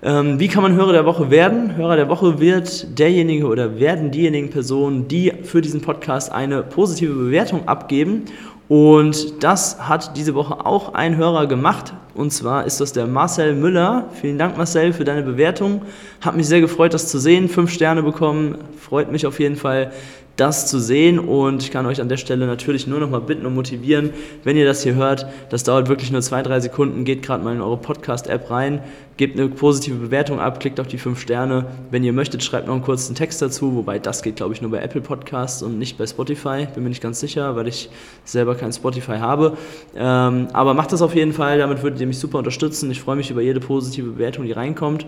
Ähm, 0.00 0.38
wie 0.38 0.46
kann 0.46 0.62
man 0.62 0.76
Hörer 0.76 0.92
der 0.92 1.06
Woche 1.06 1.30
werden? 1.30 1.74
Hörer 1.76 1.96
der 1.96 2.08
Woche 2.08 2.38
wird 2.38 2.98
derjenige 2.98 3.46
oder 3.46 3.80
werden 3.80 4.12
diejenigen 4.12 4.48
Personen, 4.50 5.08
die 5.08 5.32
für 5.42 5.60
diesen 5.60 5.80
Podcast 5.80 6.30
eine 6.30 6.62
positive 6.62 7.12
Bewertung 7.12 7.66
abgeben. 7.66 8.24
Und 8.68 9.42
das 9.42 9.88
hat 9.88 10.16
diese 10.16 10.34
Woche 10.34 10.64
auch 10.64 10.94
ein 10.94 11.16
Hörer 11.16 11.46
gemacht. 11.46 11.94
Und 12.14 12.32
zwar 12.32 12.64
ist 12.64 12.80
das 12.80 12.92
der 12.92 13.06
Marcel 13.06 13.54
Müller. 13.54 14.10
Vielen 14.20 14.38
Dank, 14.38 14.56
Marcel, 14.56 14.92
für 14.92 15.04
deine 15.04 15.22
Bewertung. 15.22 15.82
Hat 16.20 16.36
mich 16.36 16.46
sehr 16.46 16.60
gefreut, 16.60 16.94
das 16.94 17.08
zu 17.08 17.18
sehen. 17.18 17.48
Fünf 17.48 17.72
Sterne 17.72 18.02
bekommen. 18.02 18.58
Freut 18.78 19.10
mich 19.10 19.26
auf 19.26 19.40
jeden 19.40 19.56
Fall 19.56 19.90
das 20.38 20.68
zu 20.68 20.78
sehen 20.78 21.18
und 21.18 21.64
ich 21.64 21.72
kann 21.72 21.84
euch 21.86 22.00
an 22.00 22.08
der 22.08 22.16
Stelle 22.16 22.46
natürlich 22.46 22.86
nur 22.86 23.00
noch 23.00 23.10
mal 23.10 23.20
bitten 23.20 23.44
und 23.44 23.56
motivieren, 23.56 24.10
wenn 24.44 24.56
ihr 24.56 24.64
das 24.64 24.84
hier 24.84 24.94
hört, 24.94 25.26
das 25.50 25.64
dauert 25.64 25.88
wirklich 25.88 26.12
nur 26.12 26.22
zwei, 26.22 26.42
drei 26.42 26.60
Sekunden, 26.60 27.04
geht 27.04 27.22
gerade 27.22 27.42
mal 27.42 27.56
in 27.56 27.60
eure 27.60 27.76
Podcast-App 27.76 28.48
rein, 28.48 28.80
gebt 29.18 29.38
eine 29.38 29.48
positive 29.48 29.96
Bewertung 29.96 30.40
ab, 30.40 30.60
klickt 30.60 30.80
auf 30.80 30.86
die 30.86 30.96
fünf 30.96 31.20
Sterne. 31.20 31.66
Wenn 31.90 32.04
ihr 32.04 32.12
möchtet, 32.12 32.42
schreibt 32.42 32.68
noch 32.68 32.74
einen 32.74 32.84
kurzen 32.84 33.14
Text 33.14 33.42
dazu, 33.42 33.74
wobei 33.74 33.98
das 33.98 34.22
geht, 34.22 34.36
glaube 34.36 34.54
ich, 34.54 34.62
nur 34.62 34.70
bei 34.70 34.78
Apple 34.78 35.00
Podcasts 35.00 35.62
und 35.62 35.78
nicht 35.78 35.98
bei 35.98 36.06
Spotify, 36.06 36.66
bin 36.72 36.84
mir 36.84 36.88
nicht 36.88 37.02
ganz 37.02 37.20
sicher, 37.20 37.56
weil 37.56 37.68
ich 37.68 37.90
selber 38.24 38.54
kein 38.54 38.72
Spotify 38.72 39.18
habe. 39.18 39.58
Ähm, 39.96 40.48
aber 40.52 40.72
macht 40.72 40.92
das 40.92 41.02
auf 41.02 41.14
jeden 41.14 41.32
Fall, 41.32 41.58
damit 41.58 41.82
würdet 41.82 42.00
ihr 42.00 42.06
mich 42.06 42.18
super 42.18 42.38
unterstützen. 42.38 42.90
Ich 42.90 43.00
freue 43.00 43.16
mich 43.16 43.30
über 43.30 43.42
jede 43.42 43.60
positive 43.60 44.12
Bewertung, 44.12 44.46
die 44.46 44.52
reinkommt. 44.52 45.04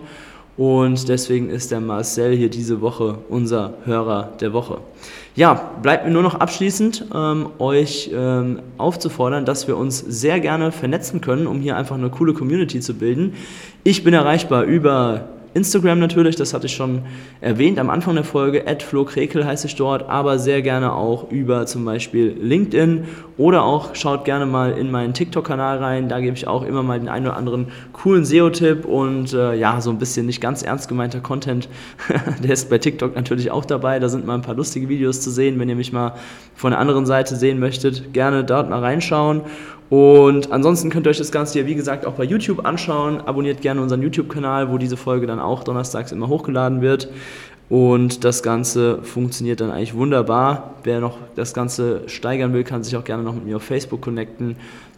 Und 0.57 1.07
deswegen 1.07 1.49
ist 1.49 1.71
der 1.71 1.79
Marcel 1.79 2.35
hier 2.35 2.49
diese 2.49 2.81
Woche 2.81 3.19
unser 3.29 3.75
Hörer 3.85 4.33
der 4.41 4.53
Woche. 4.53 4.79
Ja, 5.35 5.71
bleibt 5.81 6.05
mir 6.05 6.11
nur 6.11 6.23
noch 6.23 6.35
abschließend 6.35 7.05
ähm, 7.15 7.47
euch 7.57 8.11
ähm, 8.13 8.59
aufzufordern, 8.77 9.45
dass 9.45 9.67
wir 9.67 9.77
uns 9.77 9.99
sehr 9.99 10.41
gerne 10.41 10.73
vernetzen 10.73 11.21
können, 11.21 11.47
um 11.47 11.61
hier 11.61 11.77
einfach 11.77 11.95
eine 11.95 12.09
coole 12.09 12.33
Community 12.33 12.81
zu 12.81 12.95
bilden. 12.95 13.33
Ich 13.83 14.03
bin 14.03 14.13
erreichbar 14.13 14.63
über 14.63 15.29
Instagram 15.53 15.99
natürlich, 15.99 16.35
das 16.37 16.53
hatte 16.53 16.67
ich 16.67 16.73
schon 16.73 17.01
erwähnt 17.41 17.77
am 17.77 17.89
Anfang 17.89 18.15
der 18.15 18.23
Folge, 18.23 18.63
@flo_krekel 18.79 19.45
heiße 19.45 19.67
ich 19.67 19.75
dort, 19.75 20.09
aber 20.09 20.39
sehr 20.39 20.61
gerne 20.61 20.93
auch 20.93 21.29
über 21.29 21.65
zum 21.65 21.83
Beispiel 21.83 22.37
LinkedIn 22.39 23.05
oder 23.37 23.63
auch 23.63 23.93
schaut 23.93 24.23
gerne 24.23 24.45
mal 24.45 24.71
in 24.71 24.91
meinen 24.91 25.13
TikTok-Kanal 25.13 25.79
rein, 25.79 26.07
da 26.07 26.19
gebe 26.21 26.37
ich 26.37 26.47
auch 26.47 26.63
immer 26.63 26.83
mal 26.83 26.99
den 26.99 27.09
einen 27.09 27.27
oder 27.27 27.35
anderen 27.35 27.67
coolen 27.91 28.23
SEO-Tipp 28.23 28.85
und 28.85 29.33
äh, 29.33 29.55
ja, 29.55 29.81
so 29.81 29.89
ein 29.89 29.97
bisschen 29.97 30.25
nicht 30.25 30.39
ganz 30.39 30.63
ernst 30.63 30.87
gemeinter 30.87 31.19
Content, 31.19 31.67
der 32.43 32.51
ist 32.51 32.69
bei 32.69 32.77
TikTok 32.77 33.15
natürlich 33.15 33.51
auch 33.51 33.65
dabei, 33.65 33.99
da 33.99 34.07
sind 34.07 34.25
mal 34.25 34.35
ein 34.35 34.41
paar 34.41 34.55
lustige 34.55 34.87
Videos 34.87 35.21
zu 35.21 35.31
sehen, 35.31 35.59
wenn 35.59 35.67
ihr 35.67 35.75
mich 35.75 35.91
mal 35.91 36.13
von 36.55 36.71
der 36.71 36.79
anderen 36.79 37.05
Seite 37.05 37.35
sehen 37.35 37.59
möchtet, 37.59 38.13
gerne 38.13 38.45
dort 38.45 38.69
mal 38.69 38.79
reinschauen 38.79 39.41
und 39.91 40.53
ansonsten 40.53 40.89
könnt 40.89 41.05
ihr 41.05 41.09
euch 41.09 41.17
das 41.17 41.33
Ganze 41.33 41.51
hier, 41.51 41.67
wie 41.67 41.75
gesagt, 41.75 42.05
auch 42.05 42.13
bei 42.13 42.23
YouTube 42.23 42.65
anschauen. 42.65 43.19
Abonniert 43.19 43.59
gerne 43.59 43.81
unseren 43.81 44.01
YouTube-Kanal, 44.01 44.71
wo 44.71 44.77
diese 44.77 44.95
Folge 44.95 45.27
dann 45.27 45.41
auch 45.41 45.65
donnerstags 45.65 46.13
immer 46.13 46.29
hochgeladen 46.29 46.79
wird. 46.79 47.09
Und 47.67 48.23
das 48.23 48.41
Ganze 48.41 49.03
funktioniert 49.03 49.59
dann 49.59 49.69
eigentlich 49.69 49.93
wunderbar. 49.93 50.75
Wer 50.85 51.01
noch 51.01 51.17
das 51.35 51.53
Ganze 51.53 52.03
steigern 52.07 52.53
will, 52.53 52.63
kann 52.63 52.85
sich 52.85 52.95
auch 52.95 53.03
gerne 53.03 53.21
noch 53.21 53.35
mit 53.35 53.45
mir 53.45 53.57
auf 53.57 53.63
Facebook 53.63 54.01
connecten. 54.01 54.55